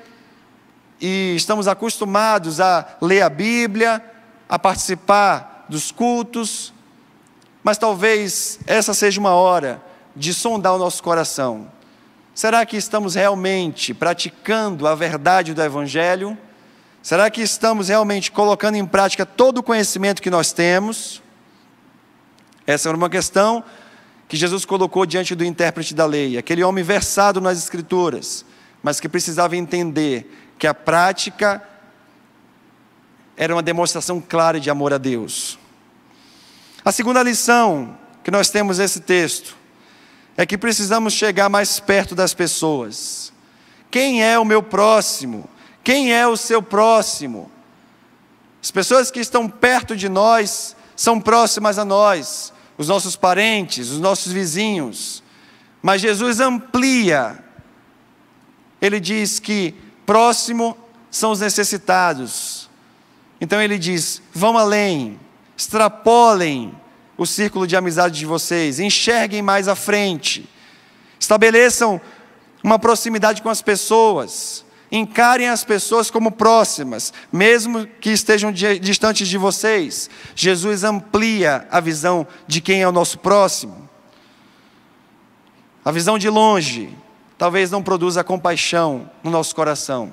e 1.00 1.34
estamos 1.34 1.66
acostumados 1.66 2.60
a 2.60 2.96
ler 3.00 3.22
a 3.22 3.30
Bíblia, 3.30 4.04
a 4.46 4.58
participar 4.58 5.64
dos 5.66 5.90
cultos, 5.90 6.74
mas 7.64 7.78
talvez 7.78 8.60
essa 8.66 8.92
seja 8.92 9.18
uma 9.18 9.34
hora 9.34 9.82
de 10.14 10.34
sondar 10.34 10.74
o 10.74 10.78
nosso 10.78 11.02
coração. 11.02 11.72
Será 12.34 12.66
que 12.66 12.76
estamos 12.76 13.14
realmente 13.14 13.94
praticando 13.94 14.86
a 14.86 14.94
verdade 14.94 15.54
do 15.54 15.62
Evangelho? 15.62 16.36
Será 17.02 17.30
que 17.30 17.40
estamos 17.40 17.88
realmente 17.88 18.30
colocando 18.30 18.74
em 18.74 18.84
prática 18.84 19.24
todo 19.24 19.58
o 19.58 19.62
conhecimento 19.62 20.20
que 20.20 20.28
nós 20.28 20.52
temos? 20.52 21.22
Essa 22.66 22.88
era 22.88 22.96
uma 22.96 23.08
questão 23.08 23.62
que 24.28 24.36
Jesus 24.36 24.64
colocou 24.64 25.06
diante 25.06 25.34
do 25.34 25.44
intérprete 25.44 25.94
da 25.94 26.04
lei, 26.04 26.36
aquele 26.36 26.64
homem 26.64 26.82
versado 26.82 27.40
nas 27.40 27.58
Escrituras, 27.58 28.44
mas 28.82 28.98
que 28.98 29.08
precisava 29.08 29.56
entender 29.56 30.52
que 30.58 30.66
a 30.66 30.74
prática 30.74 31.62
era 33.36 33.54
uma 33.54 33.62
demonstração 33.62 34.20
clara 34.20 34.58
de 34.58 34.70
amor 34.70 34.92
a 34.92 34.98
Deus. 34.98 35.58
A 36.84 36.90
segunda 36.90 37.22
lição 37.22 37.96
que 38.24 38.30
nós 38.30 38.50
temos 38.50 38.78
nesse 38.78 39.00
texto 39.00 39.56
é 40.36 40.44
que 40.44 40.58
precisamos 40.58 41.12
chegar 41.12 41.48
mais 41.48 41.78
perto 41.78 42.14
das 42.14 42.34
pessoas. 42.34 43.32
Quem 43.90 44.22
é 44.24 44.38
o 44.38 44.44
meu 44.44 44.62
próximo? 44.62 45.48
Quem 45.84 46.12
é 46.12 46.26
o 46.26 46.36
seu 46.36 46.62
próximo? 46.62 47.50
As 48.62 48.70
pessoas 48.70 49.10
que 49.10 49.20
estão 49.20 49.48
perto 49.48 49.94
de 49.94 50.08
nós 50.08 50.74
são 50.96 51.20
próximas 51.20 51.78
a 51.78 51.84
nós, 51.84 52.52
os 52.78 52.88
nossos 52.88 53.16
parentes, 53.16 53.90
os 53.90 53.98
nossos 53.98 54.32
vizinhos. 54.32 55.22
Mas 55.82 56.02
Jesus 56.02 56.40
amplia. 56.40 57.42
Ele 58.80 59.00
diz 59.00 59.38
que 59.38 59.74
próximo 60.04 60.76
são 61.10 61.32
os 61.32 61.40
necessitados. 61.40 62.68
Então 63.40 63.60
ele 63.60 63.78
diz: 63.78 64.20
vão 64.32 64.58
além, 64.58 65.18
extrapolem 65.56 66.74
o 67.16 67.24
círculo 67.24 67.66
de 67.66 67.76
amizade 67.76 68.18
de 68.18 68.26
vocês, 68.26 68.78
enxerguem 68.78 69.40
mais 69.40 69.68
à 69.68 69.74
frente, 69.74 70.48
estabeleçam 71.18 72.00
uma 72.62 72.78
proximidade 72.78 73.40
com 73.40 73.48
as 73.48 73.62
pessoas. 73.62 74.65
Encarem 74.90 75.48
as 75.48 75.64
pessoas 75.64 76.10
como 76.10 76.30
próximas, 76.30 77.12
mesmo 77.32 77.86
que 77.86 78.10
estejam 78.10 78.52
distantes 78.52 79.26
de 79.26 79.36
vocês. 79.36 80.08
Jesus 80.34 80.84
amplia 80.84 81.66
a 81.70 81.80
visão 81.80 82.26
de 82.46 82.60
quem 82.60 82.82
é 82.82 82.88
o 82.88 82.92
nosso 82.92 83.18
próximo. 83.18 83.88
A 85.84 85.90
visão 85.90 86.18
de 86.18 86.28
longe 86.28 86.92
talvez 87.38 87.70
não 87.70 87.82
produza 87.82 88.24
compaixão 88.24 89.10
no 89.22 89.30
nosso 89.30 89.54
coração, 89.54 90.12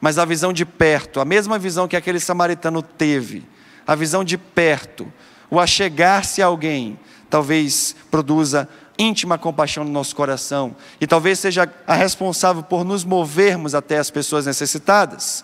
mas 0.00 0.18
a 0.18 0.24
visão 0.24 0.52
de 0.52 0.64
perto, 0.64 1.20
a 1.20 1.24
mesma 1.24 1.58
visão 1.58 1.86
que 1.86 1.96
aquele 1.96 2.18
samaritano 2.18 2.82
teve, 2.82 3.46
a 3.86 3.94
visão 3.94 4.24
de 4.24 4.38
perto, 4.38 5.12
o 5.50 5.60
achegar-se 5.60 6.40
a 6.40 6.46
alguém, 6.46 6.98
talvez 7.32 7.96
produza 8.10 8.68
íntima 8.98 9.38
compaixão 9.38 9.84
no 9.84 9.90
nosso 9.90 10.14
coração 10.14 10.76
e 11.00 11.06
talvez 11.06 11.38
seja 11.38 11.66
a 11.86 11.94
responsável 11.94 12.62
por 12.62 12.84
nos 12.84 13.04
movermos 13.04 13.74
até 13.74 13.96
as 13.96 14.10
pessoas 14.10 14.44
necessitadas. 14.44 15.42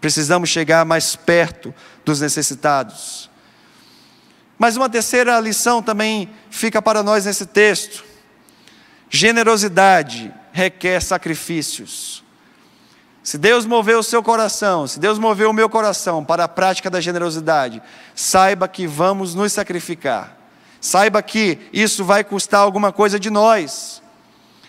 Precisamos 0.00 0.48
chegar 0.48 0.84
mais 0.84 1.14
perto 1.14 1.72
dos 2.04 2.20
necessitados. 2.20 3.30
Mas 4.58 4.76
uma 4.76 4.90
terceira 4.90 5.38
lição 5.38 5.80
também 5.80 6.28
fica 6.50 6.82
para 6.82 7.00
nós 7.00 7.26
nesse 7.26 7.46
texto. 7.46 8.02
Generosidade 9.08 10.34
requer 10.50 11.00
sacrifícios. 11.00 12.24
Se 13.22 13.38
Deus 13.38 13.64
moveu 13.66 14.00
o 14.00 14.02
seu 14.02 14.20
coração, 14.20 14.84
se 14.88 14.98
Deus 14.98 15.16
moveu 15.16 15.50
o 15.50 15.54
meu 15.54 15.70
coração 15.70 16.24
para 16.24 16.42
a 16.42 16.48
prática 16.48 16.90
da 16.90 17.00
generosidade, 17.00 17.80
saiba 18.16 18.66
que 18.66 18.84
vamos 18.84 19.32
nos 19.32 19.52
sacrificar. 19.52 20.39
Saiba 20.80 21.22
que 21.22 21.58
isso 21.72 22.04
vai 22.04 22.24
custar 22.24 22.60
alguma 22.60 22.90
coisa 22.92 23.20
de 23.20 23.28
nós. 23.28 24.02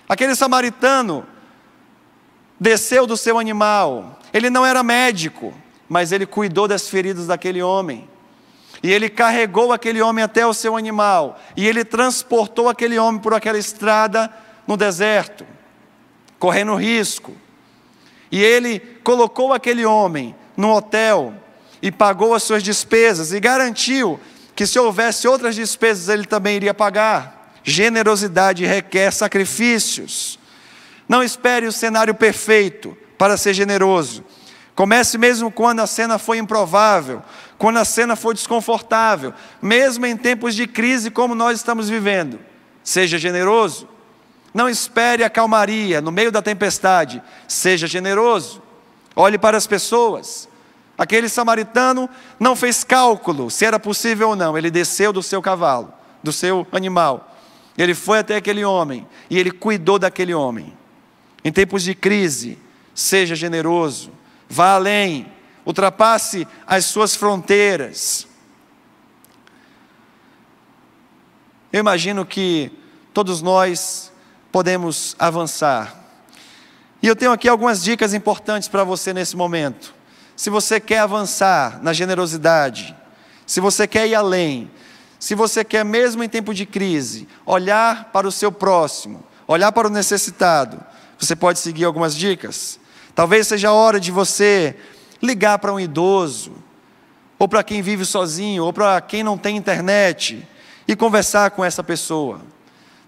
Aquele 0.10 0.36
samaritano 0.36 1.26
desceu 2.60 3.08
do 3.08 3.16
seu 3.16 3.40
animal. 3.40 4.20
Ele 4.34 4.50
não 4.50 4.66
era 4.66 4.84
médico, 4.84 5.54
mas 5.88 6.12
ele 6.12 6.26
cuidou 6.26 6.68
das 6.68 6.90
feridas 6.90 7.28
daquele 7.28 7.62
homem. 7.62 8.10
E 8.84 8.92
ele 8.92 9.10
carregou 9.10 9.72
aquele 9.72 10.02
homem 10.02 10.24
até 10.24 10.46
o 10.46 10.54
seu 10.54 10.76
animal. 10.76 11.40
E 11.56 11.66
ele 11.66 11.86
transportou 11.86 12.68
aquele 12.68 13.00
homem 13.00 13.22
por 13.22 13.34
aquela 13.34 13.58
estrada 13.58 14.32
no 14.68 14.76
deserto, 14.76 15.46
correndo 16.38 16.76
risco. 16.76 17.34
E 18.32 18.44
ele 18.44 18.80
colocou 19.04 19.54
aquele 19.54 19.86
homem 19.86 20.36
no 20.58 20.74
hotel 20.74 21.34
e 21.82 21.92
pagou 21.92 22.34
as 22.34 22.44
suas 22.44 22.64
despesas 22.64 23.32
e 23.34 23.40
garantiu 23.40 24.20
que 24.62 24.68
se 24.68 24.78
houvesse 24.78 25.28
outras 25.28 25.56
despesas 25.56 26.08
ele 26.08 26.24
também 26.24 26.58
iria 26.58 26.72
pagar. 26.72 27.52
Generosidade 27.64 28.64
requer 28.64 29.12
sacrifícios. 29.12 30.38
Não 31.10 31.24
espere 31.24 31.66
o 31.66 31.72
cenário 31.72 32.14
perfeito 32.14 32.96
para 33.18 33.38
ser 33.38 33.56
generoso. 33.56 34.24
Comece 34.76 35.18
mesmo 35.18 35.52
quando 35.52 35.80
a 35.80 35.88
cena 35.88 36.20
foi 36.20 36.38
improvável, 36.38 37.24
quando 37.58 37.78
a 37.78 37.86
cena 37.86 38.16
foi 38.16 38.36
desconfortável, 38.36 39.34
mesmo 39.60 40.06
em 40.06 40.16
tempos 40.16 40.54
de 40.54 40.68
crise 40.68 41.10
como 41.10 41.34
nós 41.34 41.58
estamos 41.58 41.90
vivendo. 41.90 42.40
Seja 42.84 43.18
generoso. 43.18 43.90
Não 44.54 44.70
espere 44.70 45.24
a 45.24 45.30
calmaria 45.32 46.02
no 46.02 46.12
meio 46.12 46.32
da 46.32 46.40
tempestade. 46.40 47.20
Seja 47.48 47.88
generoso. 47.88 48.62
Olhe 49.16 49.40
para 49.40 49.58
as 49.58 49.66
pessoas. 49.66 50.48
Aquele 51.02 51.28
samaritano 51.28 52.08
não 52.40 52.56
fez 52.56 52.84
cálculo 52.84 53.50
se 53.50 53.66
era 53.66 53.80
possível 53.80 54.30
ou 54.30 54.36
não. 54.36 54.56
Ele 54.56 54.70
desceu 54.70 55.12
do 55.12 55.24
seu 55.24 55.42
cavalo, 55.42 55.92
do 56.22 56.32
seu 56.32 56.68
animal. 56.72 57.36
Ele 57.76 57.96
foi 57.96 58.20
até 58.20 58.36
aquele 58.36 58.64
homem 58.64 59.08
e 59.28 59.36
ele 59.36 59.50
cuidou 59.50 59.98
daquele 59.98 60.32
homem. 60.32 60.78
Em 61.44 61.52
tempos 61.52 61.82
de 61.82 61.96
crise, 61.96 62.56
seja 62.94 63.34
generoso, 63.34 64.12
vá 64.48 64.76
além, 64.76 65.26
ultrapasse 65.66 66.48
as 66.68 66.86
suas 66.86 67.16
fronteiras. 67.16 68.28
Eu 71.74 71.80
imagino 71.80 72.24
que 72.24 72.72
todos 73.12 73.42
nós 73.42 74.14
podemos 74.52 75.16
avançar. 75.18 76.00
E 77.02 77.08
eu 77.08 77.16
tenho 77.16 77.32
aqui 77.32 77.50
algumas 77.50 77.84
dicas 77.84 78.14
importantes 78.14 78.70
para 78.70 78.84
você 78.84 79.12
nesse 79.12 79.36
momento 79.36 80.00
se 80.42 80.50
você 80.50 80.80
quer 80.80 80.98
avançar 80.98 81.80
na 81.84 81.94
generosidade, 81.94 82.96
se 83.46 83.60
você 83.60 83.86
quer 83.86 84.08
ir 84.08 84.16
além, 84.16 84.72
se 85.20 85.36
você 85.36 85.64
quer, 85.64 85.86
mesmo 85.86 86.24
em 86.24 86.28
tempo 86.28 86.52
de 86.52 86.66
crise, 86.66 87.28
olhar 87.46 88.06
para 88.06 88.28
o 88.28 88.32
seu 88.32 88.52
próximo, 88.52 89.24
olhar 89.48 89.72
para 89.72 89.88
o 89.88 89.92
necessitado, 89.92 90.84
você 91.20 91.36
pode 91.36 91.60
seguir 91.60 91.86
algumas 91.86 92.16
dicas. 92.16 92.80
Talvez 93.14 93.50
seja 93.50 93.70
a 93.70 93.74
hora 93.74 94.00
de 94.00 94.10
você 94.10 94.76
ligar 95.22 95.60
para 95.60 95.72
um 95.72 95.80
idoso, 95.80 96.54
ou 97.38 97.48
para 97.48 97.62
quem 97.62 97.84
vive 97.84 98.04
sozinho, 98.04 98.66
ou 98.66 98.74
para 98.74 99.00
quem 99.00 99.22
não 99.22 99.38
tem 99.38 99.56
internet, 99.56 100.44
e 100.88 100.96
conversar 100.96 101.52
com 101.52 101.64
essa 101.64 101.84
pessoa. 101.84 102.42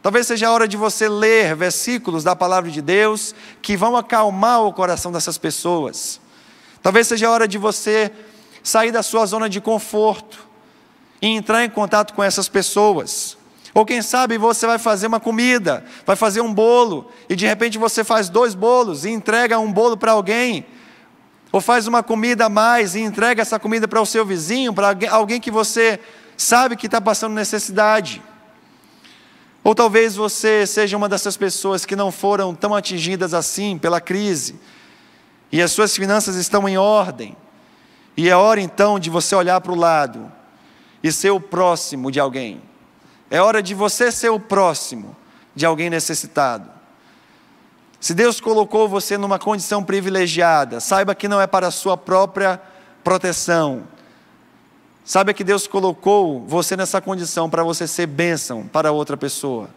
Talvez 0.03 0.27
seja 0.27 0.49
a 0.49 0.51
hora 0.51 0.67
de 0.67 0.77
você 0.77 1.09
ler 1.09 1.55
versículos 1.55 2.23
da 2.23 2.35
palavra 2.35 2.69
de 2.69 2.79
Deus 2.79 3.33
que 3.59 3.75
vão 3.75 3.97
acalmar 3.97 4.61
o 4.61 4.71
coração 4.71 5.11
dessas 5.11 5.39
pessoas. 5.39 6.21
Talvez 6.83 7.07
seja 7.07 7.27
a 7.27 7.31
hora 7.31 7.47
de 7.47 7.57
você 7.57 8.11
sair 8.61 8.91
da 8.91 9.01
sua 9.01 9.25
zona 9.25 9.49
de 9.49 9.61
conforto 9.61 10.45
e 11.21 11.27
entrar 11.27 11.63
em 11.63 11.69
contato 11.69 12.13
com 12.13 12.21
essas 12.21 12.49
pessoas. 12.49 13.37
Ou 13.73 13.85
quem 13.85 14.01
sabe 14.01 14.37
você 14.37 14.67
vai 14.67 14.77
fazer 14.77 15.07
uma 15.07 15.19
comida, 15.19 15.85
vai 16.05 16.17
fazer 16.17 16.41
um 16.41 16.53
bolo, 16.53 17.09
e 17.29 17.35
de 17.35 17.47
repente 17.47 17.77
você 17.77 18.03
faz 18.03 18.27
dois 18.27 18.53
bolos 18.53 19.05
e 19.05 19.09
entrega 19.09 19.57
um 19.57 19.71
bolo 19.71 19.95
para 19.95 20.11
alguém. 20.11 20.65
Ou 21.53 21.61
faz 21.61 21.87
uma 21.87 22.03
comida 22.03 22.45
a 22.45 22.49
mais 22.49 22.95
e 22.95 22.99
entrega 22.99 23.41
essa 23.41 23.57
comida 23.57 23.87
para 23.87 24.01
o 24.01 24.05
seu 24.05 24.25
vizinho, 24.25 24.73
para 24.73 24.93
alguém 25.09 25.39
que 25.39 25.49
você 25.49 25.99
sabe 26.35 26.75
que 26.75 26.87
está 26.87 26.99
passando 26.99 27.33
necessidade. 27.33 28.21
Ou 29.63 29.73
talvez 29.73 30.17
você 30.17 30.67
seja 30.67 30.97
uma 30.97 31.07
dessas 31.07 31.37
pessoas 31.37 31.85
que 31.85 31.95
não 31.95 32.11
foram 32.11 32.53
tão 32.53 32.75
atingidas 32.75 33.33
assim 33.33 33.77
pela 33.77 34.01
crise, 34.01 34.59
e 35.53 35.61
as 35.61 35.71
suas 35.71 35.95
finanças 35.95 36.35
estão 36.35 36.67
em 36.67 36.79
ordem, 36.79 37.37
e 38.17 38.27
é 38.27 38.35
hora 38.35 38.59
então 38.59 38.97
de 38.97 39.11
você 39.11 39.35
olhar 39.35 39.61
para 39.61 39.71
o 39.71 39.75
lado 39.75 40.31
e 41.03 41.11
ser 41.11 41.29
o 41.29 41.39
próximo 41.39 42.11
de 42.11 42.19
alguém. 42.19 42.59
É 43.29 43.39
hora 43.39 43.61
de 43.61 43.75
você 43.75 44.11
ser 44.11 44.29
o 44.29 44.39
próximo 44.39 45.15
de 45.53 45.63
alguém 45.63 45.91
necessitado. 45.91 46.71
Se 47.99 48.15
Deus 48.15 48.41
colocou 48.41 48.89
você 48.89 49.15
numa 49.15 49.37
condição 49.37 49.83
privilegiada, 49.83 50.79
saiba 50.79 51.13
que 51.13 51.27
não 51.27 51.39
é 51.39 51.45
para 51.45 51.67
a 51.67 51.71
sua 51.71 51.95
própria 51.95 52.59
proteção. 53.03 53.83
Saiba 55.05 55.33
que 55.33 55.43
Deus 55.43 55.67
colocou 55.67 56.43
você 56.47 56.75
nessa 56.75 56.99
condição 56.99 57.47
para 57.47 57.63
você 57.63 57.85
ser 57.85 58.07
bênção 58.07 58.67
para 58.67 58.91
outra 58.91 59.15
pessoa. 59.15 59.69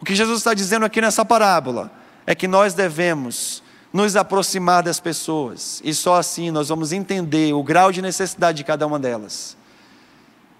O 0.00 0.04
que 0.04 0.16
Jesus 0.16 0.38
está 0.38 0.52
dizendo 0.52 0.84
aqui 0.84 1.00
nessa 1.00 1.24
parábola 1.24 1.92
é 2.26 2.34
que 2.34 2.48
nós 2.48 2.74
devemos 2.74 3.63
nos 3.94 4.16
aproximar 4.16 4.82
das 4.82 4.98
pessoas 4.98 5.80
e 5.84 5.94
só 5.94 6.16
assim 6.16 6.50
nós 6.50 6.68
vamos 6.68 6.90
entender 6.90 7.54
o 7.54 7.62
grau 7.62 7.92
de 7.92 8.02
necessidade 8.02 8.56
de 8.58 8.64
cada 8.64 8.84
uma 8.84 8.98
delas. 8.98 9.56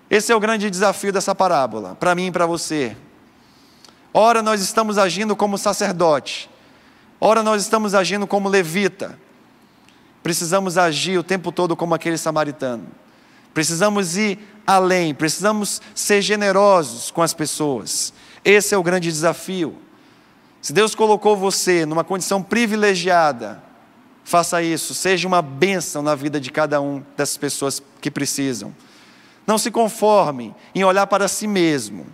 Esse 0.08 0.30
é 0.30 0.36
o 0.36 0.38
grande 0.38 0.70
desafio 0.70 1.12
dessa 1.12 1.34
parábola, 1.34 1.96
para 1.96 2.14
mim 2.14 2.28
e 2.28 2.30
para 2.30 2.46
você. 2.46 2.96
Ora, 4.12 4.40
nós 4.40 4.60
estamos 4.60 4.98
agindo 4.98 5.34
como 5.34 5.58
sacerdote, 5.58 6.48
ora, 7.20 7.42
nós 7.42 7.60
estamos 7.60 7.92
agindo 7.92 8.24
como 8.24 8.48
levita. 8.48 9.18
Precisamos 10.22 10.78
agir 10.78 11.18
o 11.18 11.24
tempo 11.24 11.50
todo 11.50 11.74
como 11.74 11.92
aquele 11.92 12.16
samaritano. 12.16 12.86
Precisamos 13.52 14.16
ir 14.16 14.38
além, 14.64 15.12
precisamos 15.12 15.82
ser 15.92 16.22
generosos 16.22 17.10
com 17.10 17.20
as 17.20 17.34
pessoas. 17.34 18.14
Esse 18.44 18.76
é 18.76 18.78
o 18.78 18.82
grande 18.82 19.10
desafio. 19.10 19.76
Se 20.64 20.72
Deus 20.72 20.94
colocou 20.94 21.36
você 21.36 21.84
numa 21.84 22.02
condição 22.02 22.42
privilegiada, 22.42 23.62
faça 24.24 24.62
isso, 24.62 24.94
seja 24.94 25.28
uma 25.28 25.42
bênção 25.42 26.00
na 26.00 26.14
vida 26.14 26.40
de 26.40 26.50
cada 26.50 26.80
um 26.80 27.04
dessas 27.14 27.36
pessoas 27.36 27.82
que 28.00 28.10
precisam. 28.10 28.74
Não 29.46 29.58
se 29.58 29.70
conforme 29.70 30.54
em 30.74 30.82
olhar 30.82 31.06
para 31.06 31.28
si 31.28 31.46
mesmo. 31.46 32.06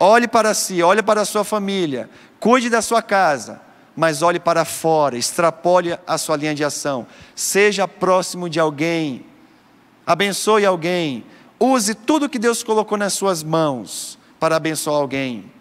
Olhe 0.00 0.26
para 0.26 0.54
si, 0.54 0.82
olhe 0.82 1.02
para 1.02 1.20
a 1.20 1.24
sua 1.26 1.44
família, 1.44 2.08
cuide 2.40 2.70
da 2.70 2.80
sua 2.80 3.02
casa, 3.02 3.60
mas 3.94 4.22
olhe 4.22 4.40
para 4.40 4.64
fora, 4.64 5.18
extrapole 5.18 5.94
a 6.06 6.16
sua 6.16 6.38
linha 6.38 6.54
de 6.54 6.64
ação. 6.64 7.06
Seja 7.34 7.86
próximo 7.86 8.48
de 8.48 8.58
alguém, 8.58 9.26
abençoe 10.06 10.64
alguém, 10.64 11.22
use 11.60 11.94
tudo 11.94 12.30
que 12.30 12.38
Deus 12.38 12.62
colocou 12.62 12.96
nas 12.96 13.12
suas 13.12 13.42
mãos 13.42 14.18
para 14.40 14.56
abençoar 14.56 14.96
alguém. 14.96 15.52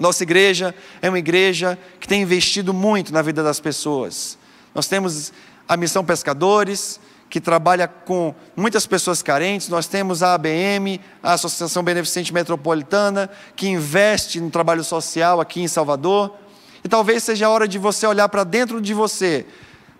Nossa 0.00 0.22
igreja 0.22 0.74
é 1.02 1.10
uma 1.10 1.18
igreja 1.18 1.78
que 2.00 2.08
tem 2.08 2.22
investido 2.22 2.72
muito 2.72 3.12
na 3.12 3.20
vida 3.20 3.42
das 3.42 3.60
pessoas. 3.60 4.38
Nós 4.74 4.88
temos 4.88 5.30
a 5.68 5.76
missão 5.76 6.02
Pescadores, 6.02 6.98
que 7.28 7.38
trabalha 7.38 7.86
com 7.86 8.34
muitas 8.56 8.86
pessoas 8.86 9.22
carentes. 9.22 9.68
Nós 9.68 9.86
temos 9.86 10.22
a 10.22 10.34
ABM, 10.34 10.98
a 11.22 11.34
Associação 11.34 11.82
Beneficente 11.82 12.32
Metropolitana, 12.32 13.28
que 13.54 13.68
investe 13.68 14.40
no 14.40 14.50
trabalho 14.50 14.82
social 14.82 15.38
aqui 15.38 15.60
em 15.60 15.68
Salvador. 15.68 16.34
E 16.82 16.88
talvez 16.88 17.22
seja 17.22 17.46
a 17.46 17.50
hora 17.50 17.68
de 17.68 17.78
você 17.78 18.06
olhar 18.06 18.28
para 18.30 18.42
dentro 18.42 18.80
de 18.80 18.94
você, 18.94 19.44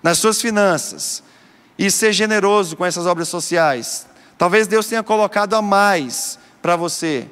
nas 0.03 0.17
suas 0.17 0.41
finanças, 0.41 1.23
e 1.79 1.91
ser 1.91 2.15
generoso 2.15 2.75
com 2.75 2.87
essas 2.87 3.07
obras 3.07 3.29
sociais. 3.29 4.07
Talvez 4.39 4.67
Deus 4.67 4.87
tenha 4.87 5.03
colocado 5.03 5.53
a 5.53 5.61
mais 5.61 6.39
para 6.63 6.75
você. 6.75 7.29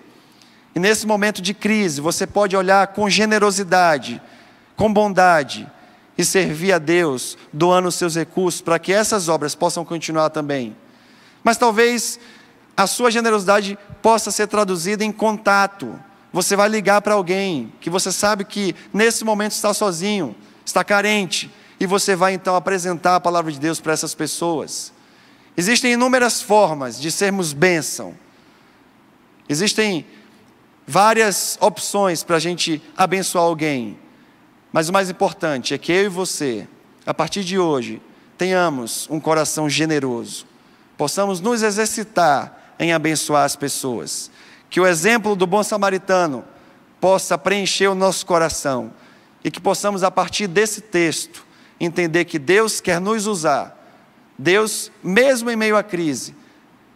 E 0.78 0.80
nesse 0.80 1.08
momento 1.08 1.42
de 1.42 1.52
crise, 1.52 2.00
você 2.00 2.24
pode 2.24 2.56
olhar 2.56 2.86
com 2.86 3.10
generosidade, 3.10 4.22
com 4.76 4.92
bondade, 4.92 5.68
e 6.16 6.24
servir 6.24 6.72
a 6.72 6.78
Deus, 6.78 7.36
doando 7.52 7.88
os 7.88 7.96
seus 7.96 8.14
recursos 8.14 8.60
para 8.60 8.78
que 8.78 8.92
essas 8.92 9.28
obras 9.28 9.56
possam 9.56 9.84
continuar 9.84 10.30
também. 10.30 10.76
Mas 11.42 11.56
talvez 11.56 12.20
a 12.76 12.86
sua 12.86 13.10
generosidade 13.10 13.76
possa 14.00 14.30
ser 14.30 14.46
traduzida 14.46 15.04
em 15.04 15.10
contato. 15.10 15.98
Você 16.32 16.54
vai 16.54 16.68
ligar 16.68 17.02
para 17.02 17.14
alguém 17.14 17.72
que 17.80 17.90
você 17.90 18.12
sabe 18.12 18.44
que 18.44 18.72
nesse 18.94 19.24
momento 19.24 19.50
está 19.50 19.74
sozinho, 19.74 20.32
está 20.64 20.84
carente, 20.84 21.50
e 21.80 21.86
você 21.86 22.14
vai 22.14 22.34
então 22.34 22.54
apresentar 22.54 23.16
a 23.16 23.20
palavra 23.20 23.50
de 23.50 23.58
Deus 23.58 23.80
para 23.80 23.94
essas 23.94 24.14
pessoas. 24.14 24.92
Existem 25.56 25.94
inúmeras 25.94 26.40
formas 26.40 27.00
de 27.00 27.10
sermos 27.10 27.52
bênção. 27.52 28.14
Existem 29.48 30.06
várias 30.88 31.58
opções 31.60 32.24
para 32.24 32.36
a 32.36 32.40
gente 32.40 32.82
abençoar 32.96 33.44
alguém. 33.44 33.98
Mas 34.72 34.88
o 34.88 34.92
mais 34.92 35.10
importante 35.10 35.74
é 35.74 35.78
que 35.78 35.92
eu 35.92 36.06
e 36.06 36.08
você, 36.08 36.66
a 37.04 37.12
partir 37.12 37.44
de 37.44 37.58
hoje, 37.58 38.00
tenhamos 38.38 39.06
um 39.10 39.20
coração 39.20 39.68
generoso, 39.68 40.46
possamos 40.96 41.40
nos 41.40 41.62
exercitar 41.62 42.74
em 42.78 42.92
abençoar 42.92 43.44
as 43.44 43.54
pessoas, 43.54 44.30
que 44.70 44.80
o 44.80 44.86
exemplo 44.86 45.36
do 45.36 45.46
bom 45.46 45.62
samaritano 45.62 46.42
possa 46.98 47.36
preencher 47.36 47.88
o 47.88 47.94
nosso 47.94 48.24
coração 48.24 48.90
e 49.44 49.50
que 49.50 49.60
possamos, 49.60 50.02
a 50.02 50.10
partir 50.10 50.46
desse 50.46 50.80
texto, 50.80 51.44
entender 51.78 52.24
que 52.24 52.38
Deus 52.38 52.80
quer 52.80 52.98
nos 52.98 53.26
usar. 53.26 53.76
Deus, 54.38 54.90
mesmo 55.02 55.50
em 55.50 55.56
meio 55.56 55.76
à 55.76 55.82
crise, 55.82 56.34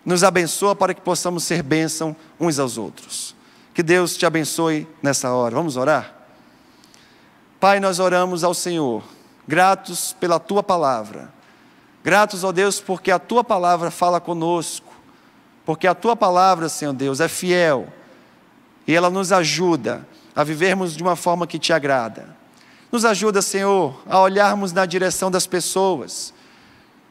nos 0.04 0.24
abençoa 0.24 0.74
para 0.74 0.94
que 0.94 1.00
possamos 1.00 1.44
ser 1.44 1.62
bênção 1.62 2.16
uns 2.40 2.58
aos 2.58 2.78
outros. 2.78 3.34
Que 3.74 3.82
Deus 3.82 4.16
te 4.16 4.26
abençoe 4.26 4.86
nessa 5.02 5.32
hora. 5.32 5.54
Vamos 5.54 5.76
orar? 5.76 6.14
Pai, 7.58 7.80
nós 7.80 7.98
oramos 7.98 8.42
ao 8.42 8.52
Senhor, 8.54 9.02
gratos 9.46 10.14
pela 10.18 10.40
tua 10.40 10.62
palavra, 10.62 11.32
gratos, 12.02 12.42
ó 12.42 12.50
Deus, 12.50 12.80
porque 12.80 13.10
a 13.10 13.20
tua 13.20 13.44
palavra 13.44 13.88
fala 13.88 14.20
conosco, 14.20 14.92
porque 15.64 15.86
a 15.86 15.94
tua 15.94 16.16
palavra, 16.16 16.68
Senhor 16.68 16.92
Deus, 16.92 17.20
é 17.20 17.28
fiel 17.28 17.86
e 18.86 18.94
ela 18.94 19.08
nos 19.08 19.30
ajuda 19.30 20.06
a 20.34 20.42
vivermos 20.42 20.96
de 20.96 21.02
uma 21.02 21.14
forma 21.14 21.46
que 21.46 21.58
te 21.58 21.72
agrada. 21.72 22.36
Nos 22.90 23.04
ajuda, 23.04 23.40
Senhor, 23.40 24.02
a 24.06 24.20
olharmos 24.20 24.72
na 24.72 24.84
direção 24.84 25.30
das 25.30 25.46
pessoas. 25.46 26.34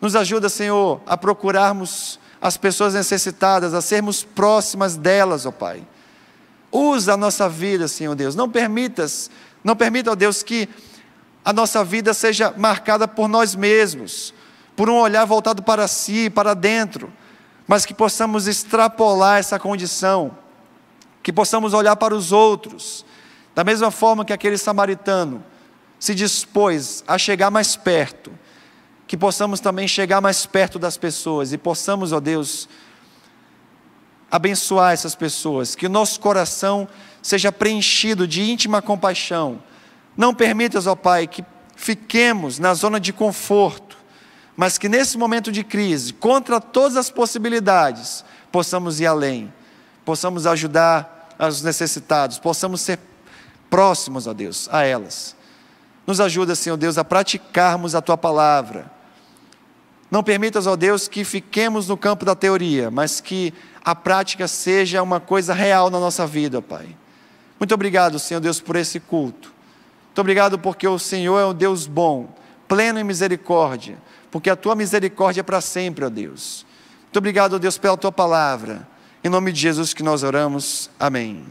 Nos 0.01 0.15
ajuda, 0.15 0.49
Senhor, 0.49 1.01
a 1.07 1.15
procurarmos 1.15 2.19
as 2.41 2.57
pessoas 2.57 2.93
necessitadas, 2.93 3.73
a 3.73 3.81
sermos 3.81 4.23
próximas 4.23 4.97
delas, 4.97 5.45
ó 5.45 5.51
Pai. 5.51 5.87
Usa 6.71 7.13
a 7.13 7.17
nossa 7.17 7.49
vida, 7.49 7.87
Senhor 7.87 8.15
Deus. 8.15 8.35
Não 8.35 8.49
permitas 8.49 9.29
não 9.63 9.75
permita, 9.75 10.11
ó 10.11 10.15
Deus, 10.15 10.41
que 10.41 10.67
a 11.45 11.53
nossa 11.53 11.83
vida 11.83 12.13
seja 12.13 12.53
marcada 12.57 13.07
por 13.07 13.27
nós 13.27 13.55
mesmos, 13.55 14.33
por 14.75 14.89
um 14.89 14.97
olhar 14.97 15.25
voltado 15.25 15.61
para 15.61 15.87
si, 15.87 16.29
para 16.29 16.53
dentro, 16.53 17.11
mas 17.67 17.85
que 17.85 17.93
possamos 17.93 18.47
extrapolar 18.47 19.39
essa 19.39 19.59
condição, 19.59 20.35
que 21.21 21.31
possamos 21.31 21.73
olhar 21.73 21.95
para 21.95 22.15
os 22.15 22.31
outros, 22.31 23.05
da 23.53 23.63
mesma 23.63 23.91
forma 23.91 24.25
que 24.25 24.33
aquele 24.33 24.57
samaritano 24.57 25.43
se 25.99 26.15
dispôs 26.15 27.03
a 27.07 27.17
chegar 27.17 27.51
mais 27.51 27.75
perto, 27.75 28.31
que 29.05 29.15
possamos 29.15 29.59
também 29.59 29.87
chegar 29.87 30.21
mais 30.21 30.45
perto 30.45 30.79
das 30.79 30.97
pessoas 30.97 31.53
e 31.53 31.57
possamos, 31.57 32.11
ó 32.11 32.19
Deus, 32.19 32.67
abençoar 34.31 34.93
essas 34.93 35.13
pessoas, 35.13 35.75
que 35.75 35.85
o 35.85 35.89
nosso 35.89 36.19
coração 36.19 36.87
seja 37.21 37.51
preenchido 37.51 38.25
de 38.25 38.41
íntima 38.49 38.81
compaixão. 38.81 39.61
Não 40.15 40.33
permitas, 40.33 40.87
ó 40.87 40.95
Pai, 40.95 41.27
que 41.27 41.43
fiquemos 41.75 42.57
na 42.57 42.73
zona 42.73 42.99
de 42.99 43.11
conforto, 43.11 43.97
mas 44.55 44.77
que 44.77 44.87
nesse 44.87 45.17
momento 45.17 45.51
de 45.51 45.63
crise, 45.63 46.13
contra 46.13 46.61
todas 46.61 46.95
as 46.95 47.09
possibilidades, 47.09 48.23
possamos 48.51 48.99
ir 48.99 49.05
além, 49.05 49.51
possamos 50.05 50.47
ajudar 50.47 51.29
os 51.39 51.61
necessitados, 51.61 52.39
possamos 52.39 52.81
ser 52.81 52.99
próximos, 53.69 54.27
ó 54.27 54.33
Deus, 54.33 54.69
a 54.71 54.83
elas. 54.83 55.35
Nos 56.05 56.19
ajuda, 56.19 56.55
Senhor 56.55 56.77
Deus, 56.77 56.97
a 56.97 57.03
praticarmos 57.03 57.95
a 57.95 58.01
tua 58.01 58.17
palavra. 58.17 58.91
Não 60.11 60.21
permitas, 60.21 60.67
ó 60.67 60.75
Deus, 60.75 61.07
que 61.07 61.23
fiquemos 61.23 61.87
no 61.87 61.95
campo 61.95 62.25
da 62.25 62.35
teoria, 62.35 62.91
mas 62.91 63.21
que 63.21 63.53
a 63.83 63.95
prática 63.95 64.45
seja 64.45 65.01
uma 65.01 65.21
coisa 65.21 65.53
real 65.53 65.89
na 65.89 66.01
nossa 66.01 66.27
vida, 66.27 66.61
Pai. 66.61 66.85
Muito 67.57 67.73
obrigado, 67.73 68.19
Senhor 68.19 68.41
Deus, 68.41 68.59
por 68.59 68.75
esse 68.75 68.99
culto. 68.99 69.53
Muito 70.07 70.19
obrigado 70.19 70.59
porque 70.59 70.85
o 70.85 70.99
Senhor 70.99 71.39
é 71.39 71.45
um 71.45 71.53
Deus 71.53 71.87
bom, 71.87 72.35
pleno 72.67 72.99
em 72.99 73.03
misericórdia, 73.05 73.97
porque 74.29 74.49
a 74.49 74.55
tua 74.57 74.75
misericórdia 74.75 75.39
é 75.39 75.43
para 75.43 75.61
sempre, 75.61 76.03
ó 76.03 76.09
Deus. 76.09 76.65
Muito 77.03 77.17
obrigado, 77.17 77.53
ó 77.53 77.57
Deus, 77.57 77.77
pela 77.77 77.95
tua 77.95 78.11
palavra. 78.11 78.85
Em 79.23 79.29
nome 79.29 79.53
de 79.53 79.61
Jesus 79.61 79.93
que 79.93 80.03
nós 80.03 80.23
oramos. 80.23 80.89
Amém. 80.99 81.45